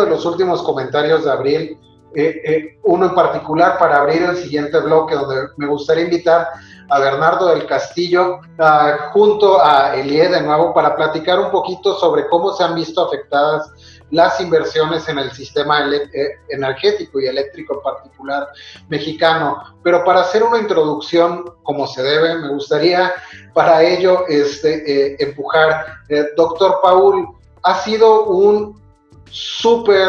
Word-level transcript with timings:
de 0.00 0.10
los 0.10 0.24
últimos 0.24 0.62
comentarios 0.62 1.24
de 1.24 1.30
Abril, 1.30 1.78
eh, 2.14 2.42
eh, 2.44 2.78
uno 2.82 3.06
en 3.06 3.14
particular 3.14 3.78
para 3.78 3.98
abrir 3.98 4.22
el 4.22 4.36
siguiente 4.36 4.80
bloque, 4.80 5.14
donde 5.14 5.48
me 5.56 5.66
gustaría 5.66 6.04
invitar 6.04 6.48
a 6.88 6.98
Bernardo 6.98 7.46
del 7.50 7.66
Castillo 7.66 8.40
junto 9.12 9.64
a 9.64 9.94
Elie 9.94 10.28
de 10.28 10.42
nuevo 10.42 10.74
para 10.74 10.96
platicar 10.96 11.38
un 11.38 11.52
poquito 11.52 11.94
sobre 11.94 12.26
cómo 12.26 12.52
se 12.52 12.64
han 12.64 12.74
visto 12.74 13.06
afectadas 13.06 13.70
las 14.10 14.40
inversiones 14.40 15.08
en 15.08 15.18
el 15.20 15.30
sistema 15.30 15.88
eh, 15.88 16.30
energético 16.48 17.20
y 17.20 17.26
eléctrico 17.26 17.74
en 17.74 17.82
particular 17.82 18.48
mexicano. 18.88 19.62
Pero 19.84 20.04
para 20.04 20.22
hacer 20.22 20.42
una 20.42 20.58
introducción 20.58 21.44
como 21.62 21.86
se 21.86 22.02
debe, 22.02 22.34
me 22.38 22.48
gustaría 22.48 23.12
para 23.54 23.84
ello 23.84 24.26
este, 24.26 25.22
empujar. 25.22 25.86
doctor 26.36 26.80
Paul, 26.82 27.28
ha 27.62 27.74
sido 27.76 28.24
un 28.24 28.79
súper 29.30 30.08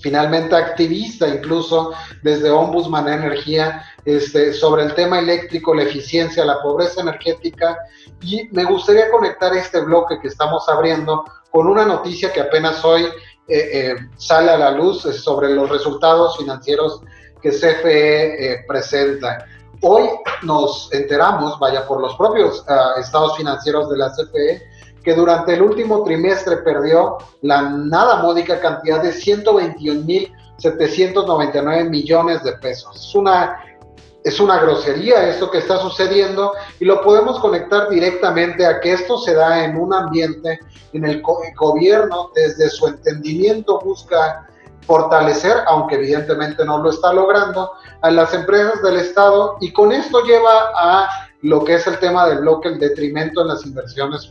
finalmente 0.00 0.56
activista 0.56 1.28
incluso 1.28 1.92
desde 2.22 2.50
Ombudsman 2.50 3.08
Energía 3.08 3.84
este, 4.04 4.52
sobre 4.52 4.84
el 4.84 4.94
tema 4.94 5.18
eléctrico, 5.18 5.74
la 5.74 5.82
eficiencia, 5.82 6.44
la 6.44 6.60
pobreza 6.62 7.02
energética. 7.02 7.76
Y 8.22 8.48
me 8.52 8.64
gustaría 8.64 9.10
conectar 9.10 9.54
este 9.54 9.80
bloque 9.80 10.18
que 10.20 10.28
estamos 10.28 10.68
abriendo 10.68 11.24
con 11.50 11.66
una 11.66 11.84
noticia 11.84 12.32
que 12.32 12.40
apenas 12.40 12.84
hoy 12.84 13.02
eh, 13.02 13.10
eh, 13.48 13.96
sale 14.16 14.52
a 14.52 14.58
la 14.58 14.70
luz 14.70 15.02
sobre 15.02 15.54
los 15.54 15.68
resultados 15.68 16.38
financieros 16.38 17.02
que 17.42 17.50
CFE 17.50 18.52
eh, 18.52 18.64
presenta. 18.66 19.44
Hoy 19.82 20.08
nos 20.42 20.92
enteramos, 20.92 21.58
vaya, 21.58 21.86
por 21.86 22.00
los 22.00 22.14
propios 22.16 22.64
ah, 22.68 22.94
estados 22.98 23.36
financieros 23.36 23.88
de 23.90 23.96
la 23.96 24.10
CFE, 24.10 24.62
que 25.02 25.14
durante 25.14 25.54
el 25.54 25.62
último 25.62 26.04
trimestre 26.04 26.58
perdió 26.58 27.16
la 27.42 27.62
nada 27.62 28.22
módica 28.22 28.60
cantidad 28.60 29.02
de 29.02 29.10
121.799 29.10 31.88
millones 31.88 32.44
de 32.44 32.52
pesos. 32.52 32.94
Es 32.96 33.14
una, 33.14 33.58
es 34.24 34.40
una 34.40 34.58
grosería 34.60 35.28
esto 35.28 35.50
que 35.50 35.58
está 35.58 35.78
sucediendo 35.78 36.52
y 36.78 36.84
lo 36.84 37.00
podemos 37.02 37.40
conectar 37.40 37.88
directamente 37.88 38.66
a 38.66 38.78
que 38.80 38.92
esto 38.92 39.16
se 39.18 39.34
da 39.34 39.64
en 39.64 39.76
un 39.76 39.92
ambiente 39.94 40.60
en 40.92 41.04
el, 41.04 41.16
el 41.16 41.54
gobierno 41.56 42.30
desde 42.34 42.68
su 42.68 42.88
entendimiento 42.88 43.78
busca 43.80 44.46
fortalecer, 44.86 45.56
aunque 45.66 45.96
evidentemente 45.96 46.64
no 46.64 46.78
lo 46.78 46.90
está 46.90 47.12
logrando, 47.12 47.70
a 48.02 48.10
las 48.10 48.34
empresas 48.34 48.82
del 48.82 48.96
Estado 48.96 49.56
y 49.60 49.72
con 49.72 49.92
esto 49.92 50.24
lleva 50.24 50.72
a 50.74 51.08
lo 51.42 51.64
que 51.64 51.74
es 51.74 51.86
el 51.86 51.98
tema 51.98 52.26
del 52.26 52.38
bloque, 52.38 52.68
el 52.68 52.78
detrimento 52.78 53.42
en 53.42 53.48
las 53.48 53.64
inversiones 53.64 54.30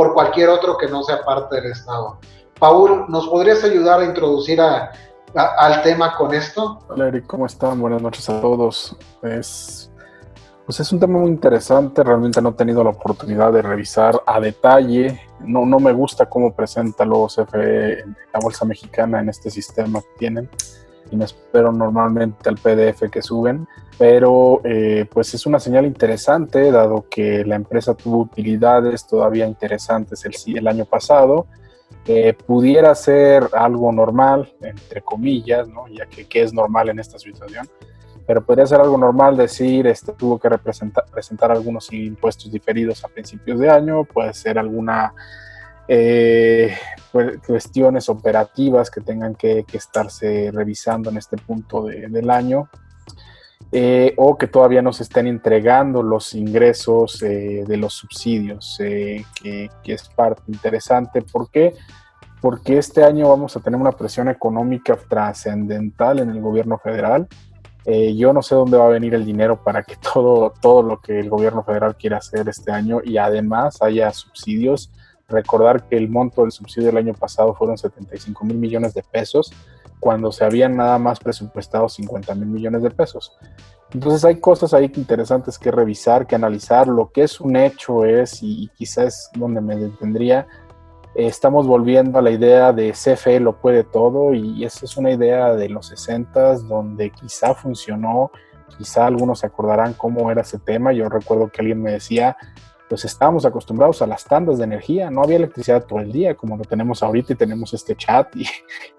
por 0.00 0.14
cualquier 0.14 0.48
otro 0.48 0.78
que 0.78 0.88
no 0.88 1.02
sea 1.02 1.22
parte 1.22 1.56
del 1.56 1.72
Estado. 1.72 2.18
Paul, 2.58 3.04
¿nos 3.08 3.28
podrías 3.28 3.62
ayudar 3.64 4.00
a 4.00 4.06
introducir 4.06 4.58
al 4.58 5.82
tema 5.82 6.16
con 6.16 6.32
esto? 6.32 6.78
Hola 6.88 7.08
Eric, 7.08 7.26
¿cómo 7.26 7.44
están? 7.44 7.78
Buenas 7.78 8.00
noches 8.00 8.26
a 8.30 8.40
todos. 8.40 8.96
Es, 9.22 9.92
pues 10.64 10.80
es 10.80 10.90
un 10.90 11.00
tema 11.00 11.18
muy 11.18 11.28
interesante, 11.28 12.02
realmente 12.02 12.40
no 12.40 12.48
he 12.48 12.52
tenido 12.54 12.82
la 12.82 12.88
oportunidad 12.88 13.52
de 13.52 13.60
revisar 13.60 14.22
a 14.24 14.40
detalle, 14.40 15.20
no, 15.40 15.66
no 15.66 15.78
me 15.78 15.92
gusta 15.92 16.24
cómo 16.24 16.54
presenta 16.54 17.04
los 17.04 17.36
CFE 17.36 18.02
la 18.32 18.40
Bolsa 18.40 18.64
Mexicana 18.64 19.20
en 19.20 19.28
este 19.28 19.50
sistema 19.50 20.00
que 20.00 20.18
tienen 20.18 20.48
me 21.16 21.24
espero 21.24 21.72
normalmente 21.72 22.48
al 22.48 22.56
PDF 22.56 23.10
que 23.10 23.22
suben, 23.22 23.66
pero 23.98 24.60
eh, 24.64 25.06
pues 25.12 25.34
es 25.34 25.46
una 25.46 25.60
señal 25.60 25.86
interesante 25.86 26.70
dado 26.70 27.06
que 27.10 27.44
la 27.44 27.56
empresa 27.56 27.94
tuvo 27.94 28.18
utilidades 28.18 29.06
todavía 29.06 29.46
interesantes 29.46 30.24
el, 30.24 30.56
el 30.56 30.68
año 30.68 30.84
pasado. 30.84 31.46
Eh, 32.06 32.32
pudiera 32.32 32.94
ser 32.94 33.46
algo 33.52 33.92
normal, 33.92 34.52
entre 34.62 35.02
comillas, 35.02 35.68
¿no? 35.68 35.86
ya 35.88 36.06
que 36.06 36.26
¿qué 36.26 36.42
es 36.42 36.52
normal 36.52 36.88
en 36.88 36.98
esta 36.98 37.18
situación, 37.18 37.68
pero 38.26 38.42
podría 38.42 38.66
ser 38.66 38.80
algo 38.80 38.96
normal 38.96 39.36
decir, 39.36 39.86
este, 39.86 40.12
tuvo 40.12 40.38
que 40.38 40.48
presentar 41.12 41.50
algunos 41.50 41.92
impuestos 41.92 42.50
diferidos 42.50 43.04
a 43.04 43.08
principios 43.08 43.58
de 43.58 43.68
año, 43.68 44.04
puede 44.04 44.32
ser 44.32 44.58
alguna 44.58 45.12
eh, 45.92 46.72
cuestiones 47.44 48.08
operativas 48.08 48.92
que 48.92 49.00
tengan 49.00 49.34
que, 49.34 49.64
estarse 49.72 50.52
revisando 50.52 51.10
en 51.10 51.16
este 51.16 51.36
punto 51.36 51.82
del 51.82 52.30
año. 52.30 52.68
Eh, 53.72 54.14
o 54.16 54.38
que 54.38 54.46
todavía 54.46 54.82
no 54.82 54.92
se 54.92 55.02
estén 55.02 55.26
entregando 55.26 56.02
los 56.02 56.34
ingresos 56.34 57.22
eh, 57.22 57.64
de 57.66 57.76
los 57.76 57.94
subsidios, 57.94 58.76
que, 58.78 59.68
es 59.84 60.08
parte 60.10 60.42
interesante. 60.46 61.22
¿Por 61.22 61.50
qué? 61.50 61.74
Porque 62.40 62.78
este 62.78 63.02
año 63.02 63.28
vamos 63.28 63.56
a 63.56 63.60
tener 63.60 63.80
una 63.80 63.92
presión 63.92 64.28
económica 64.28 64.96
trascendental 64.96 66.20
en 66.20 66.30
el 66.30 66.40
gobierno 66.40 66.78
federal. 66.78 67.26
yo 67.84 68.32
no 68.32 68.42
sé 68.42 68.54
dónde 68.54 68.78
va 68.78 68.86
a 68.86 68.90
venir 68.90 69.14
el 69.14 69.24
dinero 69.24 69.60
para 69.64 69.82
que 69.82 69.96
todo, 70.14 70.52
todo 70.60 70.84
lo 70.84 71.00
que 71.00 71.18
el 71.18 71.28
gobierno 71.28 71.64
federal 71.64 71.96
quiera 71.96 72.18
hacer 72.18 72.48
este 72.48 72.70
año 72.70 73.00
y 73.02 73.18
además 73.18 73.82
haya 73.82 74.12
subsidios 74.12 74.92
Recordar 75.30 75.88
que 75.88 75.96
el 75.96 76.08
monto 76.08 76.42
del 76.42 76.52
subsidio 76.52 76.88
del 76.88 76.98
año 76.98 77.14
pasado 77.14 77.54
fueron 77.54 77.78
75 77.78 78.44
mil 78.44 78.58
millones 78.58 78.94
de 78.94 79.02
pesos, 79.02 79.52
cuando 79.98 80.32
se 80.32 80.44
habían 80.44 80.76
nada 80.76 80.98
más 80.98 81.20
presupuestado 81.20 81.88
50 81.88 82.34
mil 82.34 82.48
millones 82.48 82.82
de 82.82 82.90
pesos. 82.90 83.36
Entonces 83.92 84.24
hay 84.24 84.36
cosas 84.36 84.72
ahí 84.72 84.90
interesantes 84.94 85.58
que 85.58 85.70
revisar, 85.70 86.26
que 86.26 86.34
analizar. 86.34 86.86
Lo 86.86 87.10
que 87.10 87.22
es 87.22 87.40
un 87.40 87.56
hecho 87.56 88.04
es, 88.04 88.42
y 88.42 88.68
quizás 88.76 89.30
donde 89.34 89.60
me 89.60 89.76
detendría, 89.76 90.46
estamos 91.14 91.66
volviendo 91.66 92.18
a 92.18 92.22
la 92.22 92.30
idea 92.30 92.72
de 92.72 92.92
CFE 92.92 93.40
lo 93.40 93.56
puede 93.56 93.84
todo 93.84 94.32
y 94.32 94.64
esa 94.64 94.84
es 94.84 94.96
una 94.96 95.10
idea 95.10 95.54
de 95.54 95.68
los 95.68 95.88
60 95.88 96.58
donde 96.58 97.10
quizá 97.10 97.54
funcionó, 97.54 98.30
quizá 98.78 99.06
algunos 99.06 99.40
se 99.40 99.46
acordarán 99.46 99.94
cómo 99.94 100.30
era 100.30 100.42
ese 100.42 100.58
tema. 100.58 100.92
Yo 100.92 101.08
recuerdo 101.08 101.50
que 101.50 101.60
alguien 101.60 101.82
me 101.82 101.92
decía, 101.92 102.36
pues 102.90 103.04
estábamos 103.04 103.46
acostumbrados 103.46 104.02
a 104.02 104.06
las 104.08 104.24
tandas 104.24 104.58
de 104.58 104.64
energía, 104.64 105.12
no 105.12 105.22
había 105.22 105.36
electricidad 105.36 105.86
todo 105.86 106.00
el 106.00 106.10
día 106.10 106.34
como 106.34 106.56
lo 106.56 106.64
tenemos 106.64 107.04
ahorita 107.04 107.34
y 107.34 107.36
tenemos 107.36 107.72
este 107.72 107.94
chat 107.94 108.34
y, 108.34 108.44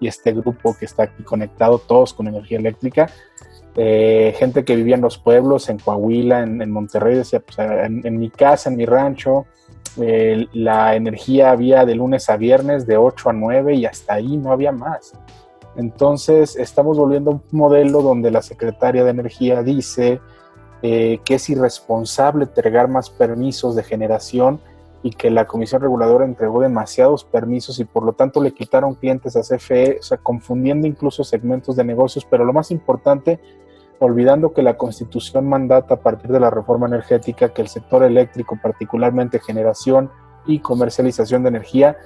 este 0.00 0.32
grupo 0.32 0.74
que 0.74 0.86
está 0.86 1.02
aquí 1.02 1.22
conectado 1.22 1.78
todos 1.78 2.14
con 2.14 2.26
energía 2.26 2.56
eléctrica. 2.58 3.10
Eh, 3.76 4.34
gente 4.38 4.64
que 4.64 4.76
vivía 4.76 4.94
en 4.94 5.02
los 5.02 5.18
pueblos, 5.18 5.68
en 5.68 5.78
Coahuila, 5.78 6.42
en, 6.42 6.70
Monterrey, 6.70 7.16
decía, 7.16 7.40
pues, 7.40 7.58
en, 7.58 8.18
mi 8.18 8.30
casa, 8.30 8.70
en 8.70 8.76
mi 8.76 8.86
rancho, 8.86 9.44
eh, 10.00 10.46
la 10.54 10.96
energía 10.96 11.50
había 11.50 11.84
de 11.84 11.94
lunes 11.94 12.30
a 12.30 12.38
viernes 12.38 12.86
de 12.86 12.96
8 12.96 13.28
a 13.28 13.32
9 13.34 13.74
y 13.74 13.84
hasta 13.84 14.14
ahí 14.14 14.38
no 14.38 14.52
había 14.52 14.72
más. 14.72 15.12
Entonces 15.76 16.56
estamos 16.56 16.96
volviendo 16.96 17.30
a 17.30 17.34
un 17.34 17.42
modelo 17.50 18.00
donde 18.00 18.30
la 18.30 18.40
secretaria 18.40 19.04
de 19.04 19.10
Energía 19.10 19.62
dice 19.62 20.20
eh, 20.82 21.20
que 21.24 21.34
es 21.34 21.48
irresponsable 21.48 22.44
entregar 22.44 22.88
más 22.88 23.08
permisos 23.08 23.76
de 23.76 23.84
generación 23.84 24.60
y 25.02 25.10
que 25.10 25.30
la 25.30 25.46
Comisión 25.46 25.82
Reguladora 25.82 26.24
entregó 26.24 26.60
demasiados 26.60 27.24
permisos 27.24 27.78
y 27.78 27.84
por 27.84 28.04
lo 28.04 28.12
tanto 28.12 28.42
le 28.42 28.52
quitaron 28.52 28.94
clientes 28.94 29.36
a 29.36 29.42
CFE, 29.42 29.98
o 30.00 30.02
sea, 30.02 30.18
confundiendo 30.18 30.86
incluso 30.86 31.24
segmentos 31.24 31.76
de 31.76 31.84
negocios, 31.84 32.26
pero 32.28 32.44
lo 32.44 32.52
más 32.52 32.70
importante, 32.70 33.40
olvidando 33.98 34.52
que 34.52 34.62
la 34.62 34.76
Constitución 34.76 35.48
mandata 35.48 35.94
a 35.94 36.00
partir 36.00 36.30
de 36.30 36.40
la 36.40 36.50
reforma 36.50 36.86
energética 36.86 37.52
que 37.52 37.62
el 37.62 37.68
sector 37.68 38.02
eléctrico, 38.02 38.58
particularmente 38.60 39.40
generación 39.40 40.10
y 40.46 40.58
comercialización 40.60 41.42
de 41.42 41.50
energía, 41.50 41.96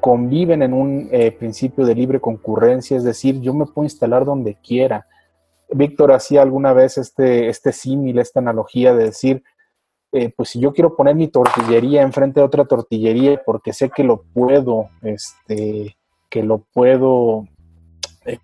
conviven 0.00 0.62
en 0.62 0.72
un 0.72 1.08
eh, 1.10 1.32
principio 1.32 1.84
de 1.84 1.94
libre 1.94 2.20
concurrencia, 2.20 2.96
es 2.96 3.04
decir, 3.04 3.40
yo 3.40 3.52
me 3.52 3.66
puedo 3.66 3.84
instalar 3.84 4.24
donde 4.24 4.54
quiera 4.54 5.06
Víctor 5.70 6.12
hacía 6.12 6.42
alguna 6.42 6.72
vez 6.72 6.98
este, 6.98 7.48
este 7.48 7.72
símil, 7.72 8.18
esta 8.18 8.40
analogía 8.40 8.94
de 8.94 9.04
decir, 9.04 9.42
eh, 10.12 10.32
pues 10.34 10.50
si 10.50 10.60
yo 10.60 10.72
quiero 10.72 10.96
poner 10.96 11.14
mi 11.14 11.28
tortillería 11.28 12.02
enfrente 12.02 12.40
de 12.40 12.46
otra 12.46 12.64
tortillería 12.64 13.42
porque 13.44 13.72
sé 13.72 13.90
que 13.90 14.04
lo 14.04 14.22
puedo, 14.22 14.88
este, 15.02 15.96
que 16.30 16.42
lo 16.42 16.64
puedo, 16.72 17.46
eh, 18.24 18.38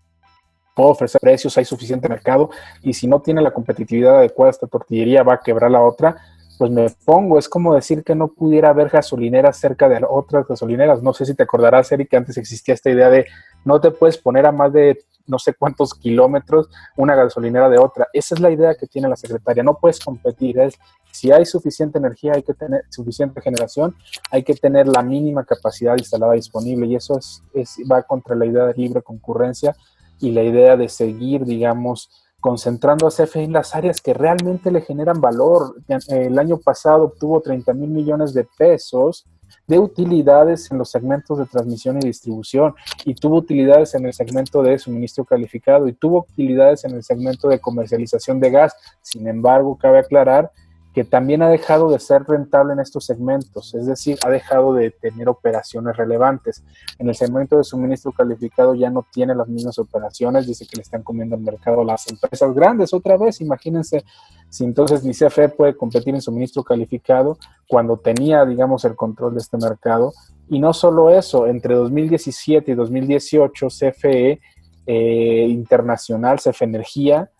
puedo 0.75 0.91
ofrecer 0.91 1.21
precios, 1.21 1.57
hay 1.57 1.65
suficiente 1.65 2.09
mercado, 2.09 2.51
y 2.83 2.93
si 2.93 3.07
no 3.07 3.23
tiene 3.23 3.41
la 3.41 3.53
competitividad 3.53 4.19
adecuada 4.19 4.51
esta 4.51 4.67
tortillería 4.67 5.23
va 5.23 5.35
a 5.35 5.41
quebrar 5.41 5.71
la 5.71 5.83
otra, 5.83 6.17
pues 6.59 6.71
me 6.71 6.89
pongo, 7.05 7.39
es 7.39 7.49
como 7.49 7.75
decir 7.75 8.05
que 8.05 8.15
no 8.15 8.29
pudiera 8.29 8.69
haber 8.69 8.89
gasolineras 8.89 9.57
cerca 9.57 9.89
de 9.89 10.05
otras 10.09 10.47
gasolineras. 10.47 11.03
No 11.03 11.13
sé 11.13 11.27
si 11.27 11.35
te 11.35 11.43
acordarás, 11.43 11.91
Eric, 11.91 12.11
que 12.11 12.17
antes 12.17 12.37
existía 12.37 12.75
esta 12.75 12.91
idea 12.91 13.11
de 13.11 13.27
no 13.65 13.81
te 13.81 13.91
puedes 13.91 14.19
poner 14.19 14.47
a 14.47 14.53
más 14.53 14.73
de 14.73 15.05
no 15.27 15.39
sé 15.39 15.55
cuántos 15.55 15.95
kilómetros 15.95 16.69
una 16.97 17.15
gasolinera 17.15 17.69
de 17.69 17.79
otra. 17.79 18.09
Esa 18.13 18.35
es 18.35 18.41
la 18.41 18.51
idea 18.51 18.75
que 18.75 18.87
tiene 18.87 19.09
la 19.09 19.17
secretaria. 19.17 19.63
No 19.63 19.79
puedes 19.79 20.01
competir. 20.01 20.59
Es, 20.59 20.75
si 21.11 21.33
hay 21.33 21.47
suficiente 21.47 21.99
energía, 21.99 22.33
hay 22.35 22.43
que 22.43 22.55
tener 22.55 22.85
suficiente 22.91 23.41
generación, 23.41 23.95
hay 24.31 24.43
que 24.43 24.55
tener 24.55 24.89
la 24.89 25.03
mínima 25.03 25.45
capacidad 25.45 25.97
instalada 25.97 26.33
disponible. 26.33 26.87
Y 26.87 26.97
eso 26.97 27.19
es, 27.19 27.43
va 27.91 28.03
contra 28.03 28.35
la 28.35 28.47
idea 28.47 28.67
de 28.67 28.75
libre 28.75 29.03
concurrencia 29.03 29.77
y 30.21 30.33
la 30.33 30.43
idea 30.43 30.77
de 30.77 30.89
seguir, 30.89 31.45
digamos, 31.45 32.11
concentrando 32.41 33.07
a 33.07 33.11
CFE 33.11 33.45
en 33.45 33.53
las 33.53 33.75
áreas 33.75 34.01
que 34.01 34.13
realmente 34.13 34.71
le 34.71 34.83
generan 34.83 35.21
valor. 35.21 35.77
El 36.09 36.39
año 36.39 36.59
pasado 36.59 37.05
obtuvo 37.05 37.41
30 37.41 37.73
mil 37.73 37.91
millones 37.91 38.35
de 38.35 38.47
pesos 38.59 39.25
de 39.67 39.79
utilidades 39.79 40.71
en 40.71 40.79
los 40.79 40.91
segmentos 40.91 41.39
de 41.39 41.47
transmisión 41.47 41.99
y 41.99 42.07
distribución, 42.07 42.75
y 43.05 43.15
tuvo 43.15 43.37
utilidades 43.37 43.95
en 43.95 44.07
el 44.07 44.13
segmento 44.13 44.63
de 44.63 44.79
suministro 44.79 45.25
calificado, 45.25 45.89
y 45.89 45.93
tuvo 45.93 46.27
utilidades 46.31 46.85
en 46.85 46.93
el 46.93 47.03
segmento 47.03 47.49
de 47.49 47.59
comercialización 47.59 48.41
de 48.41 48.51
gas. 48.51 48.75
Sin 49.03 49.27
embargo, 49.29 49.77
cabe 49.77 49.99
aclarar 49.99 50.51
que 50.95 51.03
también 51.03 51.43
ha 51.43 51.49
dejado 51.49 51.91
de 51.91 51.99
ser 51.99 52.23
rentable 52.23 52.73
en 52.73 52.79
estos 52.79 53.05
segmentos, 53.05 53.75
es 53.75 53.87
decir, 53.87 54.17
ha 54.25 54.31
dejado 54.31 54.75
de 54.75 54.93
tener 54.93 55.29
operaciones 55.29 55.97
relevantes. 55.97 56.63
En 57.01 57.09
el 57.09 57.17
segmento 57.17 57.59
de 57.59 57.65
suministro 57.65 58.13
calificado 58.13 58.77
ya 58.77 58.91
no 58.91 59.05
tiene 59.13 59.35
las 59.35 59.49
mismas 59.49 59.77
operaciones, 59.81 60.47
dice 60.47 60.67
que 60.67 60.77
le 60.77 60.83
están 60.83 61.03
comiendo 61.03 61.35
al 61.35 61.43
mercado 61.43 61.83
las 61.83 62.09
empresas 62.09 62.55
grandes 62.55 62.95
otra 62.95 63.17
vez, 63.17 63.41
imagínense 63.41 64.05
si 64.49 64.63
entonces 64.63 65.03
ni 65.03 65.13
CFE 65.13 65.49
puede 65.49 65.77
competir 65.77 66.15
en 66.15 66.23
suministro 66.23 66.63
calificado 66.63 67.39
cuando 67.67 67.97
tenía, 67.97 68.45
digamos, 68.45 68.85
el 68.85 68.95
control 68.95 69.35
de 69.35 69.41
este 69.41 69.57
mercado. 69.57 70.13
Y 70.49 70.61
no 70.61 70.73
solo 70.73 71.11
eso, 71.11 71.49
entre 71.49 71.75
2017 71.75 72.71
y 72.71 72.75
2018 72.77 73.67
CFE 73.67 74.41
eh, 74.87 75.47
Internacional, 75.49 76.39
CFE 76.39 76.67
Energía, 76.67 77.31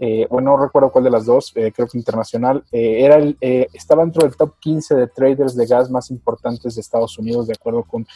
eh, 0.00 0.28
no 0.30 0.56
recuerdo 0.56 0.92
cuál 0.92 1.04
de 1.04 1.10
las 1.10 1.26
dos, 1.26 1.52
eh, 1.56 1.72
creo 1.74 1.88
que 1.88 1.98
internacional, 1.98 2.64
eh, 2.70 3.04
era 3.04 3.16
el, 3.16 3.36
estaba 3.40 4.02
dentro 4.02 4.22
del 4.22 4.36
top 4.36 4.54
15 4.60 4.94
de 4.94 5.06
traders 5.08 5.56
de 5.56 5.66
gas 5.66 5.90
más 5.90 6.10
importantes 6.10 6.74
de 6.74 6.80
Estados 6.80 7.18
Unidos, 7.18 7.48
de 7.48 7.54
acuerdo 7.54 7.82
con 7.82 8.06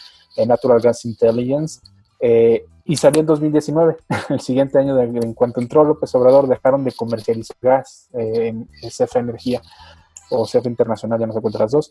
Natural 0.47 0.81
Gas 0.81 1.05
Intelligence, 1.05 1.81
y 2.85 2.97
salió 2.97 3.21
en 3.21 3.27
2019, 3.27 3.97
el 4.31 4.41
siguiente 4.41 4.79
año, 4.79 4.99
en 5.01 5.35
cuanto 5.35 5.61
entró 5.61 5.85
López 5.85 6.15
Obrador, 6.15 6.47
dejaron 6.47 6.85
de 6.85 6.93
comercializar 6.93 7.57
gas 7.61 8.09
en 8.13 8.69
CF 8.81 9.17
Energía 9.17 9.61
o 10.31 10.47
CF 10.47 10.67
Internacional, 10.67 11.19
ya 11.19 11.27
no 11.27 11.33
se 11.33 11.41
cuenta 11.41 11.59
las 11.59 11.73
dos 11.73 11.91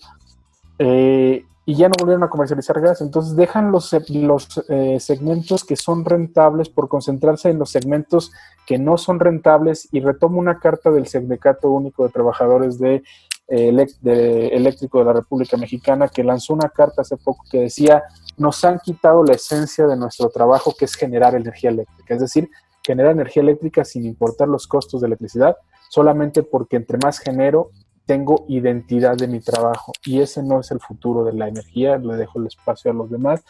y 0.83 1.75
ya 1.75 1.87
no 1.87 1.93
volvieron 1.99 2.23
a 2.23 2.29
comercializar 2.29 2.79
gas. 2.81 3.01
Entonces 3.01 3.35
dejan 3.35 3.71
los, 3.71 3.95
los 4.09 4.63
eh, 4.69 4.99
segmentos 4.99 5.63
que 5.63 5.75
son 5.75 6.05
rentables 6.05 6.69
por 6.69 6.89
concentrarse 6.89 7.49
en 7.49 7.59
los 7.59 7.69
segmentos 7.69 8.31
que 8.65 8.77
no 8.77 8.97
son 8.97 9.19
rentables 9.19 9.87
y 9.91 9.99
retomo 9.99 10.39
una 10.39 10.59
carta 10.59 10.91
del 10.91 11.07
Sindicato 11.07 11.69
Único 11.69 12.03
de 12.03 12.11
Trabajadores 12.11 12.79
de, 12.79 13.03
eh, 13.47 13.87
de 14.01 14.47
Eléctrico 14.47 14.99
de 14.99 15.05
la 15.05 15.13
República 15.13 15.57
Mexicana 15.57 16.07
que 16.07 16.23
lanzó 16.23 16.53
una 16.53 16.69
carta 16.69 17.03
hace 17.03 17.17
poco 17.17 17.43
que 17.51 17.59
decía 17.59 18.03
nos 18.37 18.63
han 18.63 18.79
quitado 18.79 19.23
la 19.23 19.33
esencia 19.33 19.85
de 19.85 19.97
nuestro 19.97 20.29
trabajo 20.29 20.73
que 20.77 20.85
es 20.85 20.95
generar 20.95 21.35
energía 21.35 21.69
eléctrica, 21.69 22.15
es 22.15 22.21
decir, 22.21 22.49
generar 22.83 23.11
energía 23.11 23.43
eléctrica 23.43 23.85
sin 23.85 24.05
importar 24.05 24.47
los 24.47 24.67
costos 24.67 25.01
de 25.01 25.07
electricidad, 25.07 25.57
solamente 25.89 26.41
porque 26.41 26.77
entre 26.77 26.97
más 26.97 27.19
genero, 27.19 27.71
tengo 28.11 28.43
identidad 28.49 29.15
de 29.15 29.25
mi 29.25 29.39
trabajo 29.39 29.93
y 30.03 30.19
ese 30.19 30.43
no 30.43 30.59
es 30.59 30.69
el 30.71 30.81
futuro 30.81 31.23
de 31.23 31.31
la 31.31 31.47
energía, 31.47 31.97
le 31.97 32.17
dejo 32.17 32.39
el 32.39 32.47
espacio 32.47 32.91
a 32.91 32.93
los 32.93 33.09
demás, 33.09 33.41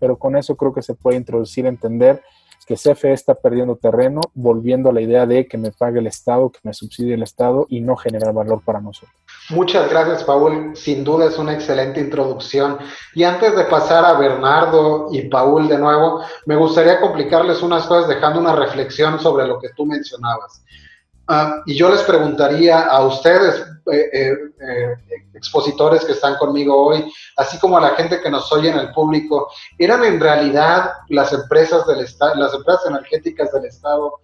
pero 0.00 0.18
con 0.18 0.36
eso 0.36 0.56
creo 0.56 0.74
que 0.74 0.82
se 0.82 0.94
puede 0.94 1.16
introducir, 1.16 1.66
entender 1.66 2.20
que 2.66 2.74
CFE 2.74 3.12
está 3.12 3.36
perdiendo 3.36 3.76
terreno, 3.76 4.20
volviendo 4.34 4.90
a 4.90 4.92
la 4.92 5.02
idea 5.02 5.24
de 5.24 5.46
que 5.46 5.56
me 5.56 5.70
pague 5.70 6.00
el 6.00 6.08
Estado, 6.08 6.50
que 6.50 6.58
me 6.64 6.74
subsidie 6.74 7.14
el 7.14 7.22
Estado 7.22 7.66
y 7.70 7.80
no 7.80 7.94
generar 7.94 8.34
valor 8.34 8.60
para 8.64 8.80
nosotros. 8.80 9.14
Muchas 9.50 9.88
gracias, 9.88 10.24
Paul. 10.24 10.74
Sin 10.74 11.04
duda 11.04 11.26
es 11.26 11.38
una 11.38 11.54
excelente 11.54 12.00
introducción. 12.00 12.76
Y 13.14 13.22
antes 13.22 13.54
de 13.54 13.66
pasar 13.66 14.04
a 14.04 14.18
Bernardo 14.18 15.10
y 15.12 15.28
Paul 15.28 15.68
de 15.68 15.78
nuevo, 15.78 16.22
me 16.44 16.56
gustaría 16.56 17.00
complicarles 17.00 17.62
unas 17.62 17.86
cosas 17.86 18.08
dejando 18.08 18.40
una 18.40 18.56
reflexión 18.56 19.20
sobre 19.20 19.46
lo 19.46 19.60
que 19.60 19.68
tú 19.76 19.86
mencionabas. 19.86 20.64
Ah, 21.30 21.62
y 21.66 21.76
yo 21.76 21.90
les 21.90 22.02
preguntaría 22.04 22.80
a 22.80 23.04
ustedes, 23.04 23.60
eh, 23.92 24.10
eh, 24.12 24.32
eh, 24.60 24.94
expositores 25.34 26.02
que 26.06 26.12
están 26.12 26.36
conmigo 26.36 26.86
hoy, 26.86 27.12
así 27.36 27.58
como 27.58 27.76
a 27.76 27.82
la 27.82 27.90
gente 27.90 28.22
que 28.22 28.30
nos 28.30 28.50
oye 28.50 28.70
en 28.70 28.78
el 28.78 28.92
público, 28.92 29.50
¿eran 29.76 30.04
en 30.04 30.18
realidad 30.20 30.90
las 31.08 31.34
empresas 31.34 31.86
del 31.86 32.00
Estado, 32.00 32.34
las 32.36 32.54
empresas 32.54 32.86
energéticas 32.86 33.52
del 33.52 33.66
Estado, 33.66 34.20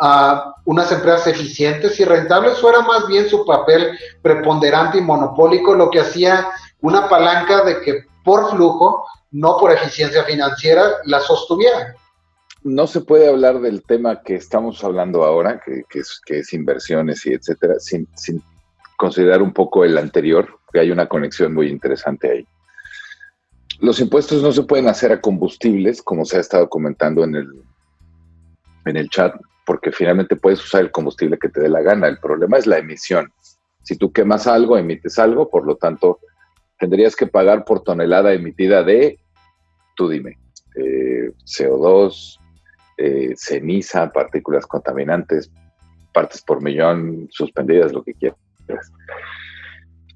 ah, 0.00 0.54
unas 0.64 0.90
empresas 0.90 1.26
eficientes 1.26 2.00
y 2.00 2.06
rentables 2.06 2.64
o 2.64 2.70
era 2.70 2.80
más 2.80 3.06
bien 3.06 3.28
su 3.28 3.44
papel 3.44 3.90
preponderante 4.22 4.96
y 4.96 5.02
monopólico 5.02 5.74
lo 5.74 5.90
que 5.90 6.00
hacía 6.00 6.48
una 6.80 7.06
palanca 7.06 7.64
de 7.64 7.82
que 7.82 8.04
por 8.24 8.50
flujo, 8.50 9.04
no 9.30 9.58
por 9.58 9.72
eficiencia 9.72 10.24
financiera, 10.24 10.90
la 11.04 11.20
sostuvieran? 11.20 11.94
No 12.66 12.88
se 12.88 13.00
puede 13.00 13.28
hablar 13.28 13.60
del 13.60 13.84
tema 13.84 14.22
que 14.22 14.34
estamos 14.34 14.82
hablando 14.82 15.22
ahora, 15.22 15.62
que, 15.64 15.84
es, 16.00 16.52
inversiones 16.52 17.24
y 17.24 17.32
etcétera, 17.32 17.74
sin, 17.78 18.08
considerar 18.96 19.40
un 19.40 19.52
poco 19.52 19.84
el 19.84 19.96
anterior, 19.96 20.58
que 20.72 20.80
hay 20.80 20.90
una 20.90 21.06
conexión 21.06 21.54
muy 21.54 21.68
interesante 21.68 22.28
ahí. 22.28 22.46
Los 23.78 24.00
impuestos 24.00 24.42
no 24.42 24.50
se 24.50 24.64
pueden 24.64 24.88
hacer 24.88 25.12
a 25.12 25.20
combustibles, 25.20 26.02
como 26.02 26.24
se 26.24 26.38
ha 26.38 26.40
estado 26.40 26.68
comentando 26.68 27.22
en 27.22 27.36
el, 27.36 27.48
en 28.84 28.96
el 28.96 29.08
chat, 29.10 29.36
porque 29.64 29.92
finalmente 29.92 30.34
puedes 30.34 30.64
usar 30.64 30.80
el 30.80 30.90
combustible 30.90 31.38
que 31.38 31.48
te 31.48 31.60
dé 31.60 31.68
la 31.68 31.82
gana. 31.82 32.08
El 32.08 32.18
problema 32.18 32.58
es 32.58 32.66
la 32.66 32.78
emisión. 32.78 33.32
Si 33.84 33.96
tú 33.96 34.10
quemas 34.10 34.48
algo, 34.48 34.76
emites 34.76 35.20
algo, 35.20 35.48
por 35.48 35.64
lo 35.64 35.76
tanto, 35.76 36.18
tendrías 36.80 37.14
que 37.14 37.28
pagar 37.28 37.64
por 37.64 37.84
tonelada 37.84 38.32
emitida 38.32 38.82
de, 38.82 39.20
tú 39.94 40.08
dime, 40.08 40.38
eh, 40.74 41.30
CO2, 41.44 42.40
eh, 42.96 43.34
ceniza, 43.36 44.10
partículas 44.12 44.66
contaminantes, 44.66 45.50
partes 46.12 46.42
por 46.42 46.62
millón 46.62 47.28
suspendidas, 47.30 47.92
lo 47.92 48.02
que 48.02 48.14
quieras. 48.14 48.92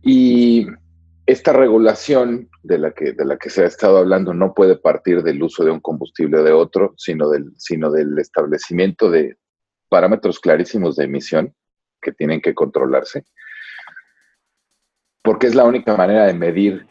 Y 0.02 0.66
esta 1.26 1.52
regulación 1.52 2.48
de 2.62 2.78
la, 2.78 2.90
que, 2.92 3.12
de 3.12 3.24
la 3.24 3.36
que 3.36 3.50
se 3.50 3.62
ha 3.62 3.66
estado 3.66 3.98
hablando 3.98 4.34
no 4.34 4.54
puede 4.54 4.76
partir 4.76 5.22
del 5.22 5.42
uso 5.42 5.64
de 5.64 5.70
un 5.70 5.80
combustible 5.80 6.38
o 6.38 6.42
de 6.42 6.52
otro, 6.52 6.94
sino 6.96 7.28
del, 7.28 7.52
sino 7.56 7.90
del 7.90 8.18
establecimiento 8.18 9.10
de 9.10 9.36
parámetros 9.88 10.40
clarísimos 10.40 10.96
de 10.96 11.04
emisión 11.04 11.54
que 12.00 12.12
tienen 12.12 12.40
que 12.40 12.54
controlarse, 12.54 13.24
porque 15.22 15.46
es 15.46 15.54
la 15.54 15.64
única 15.64 15.96
manera 15.96 16.26
de 16.26 16.34
medir 16.34 16.86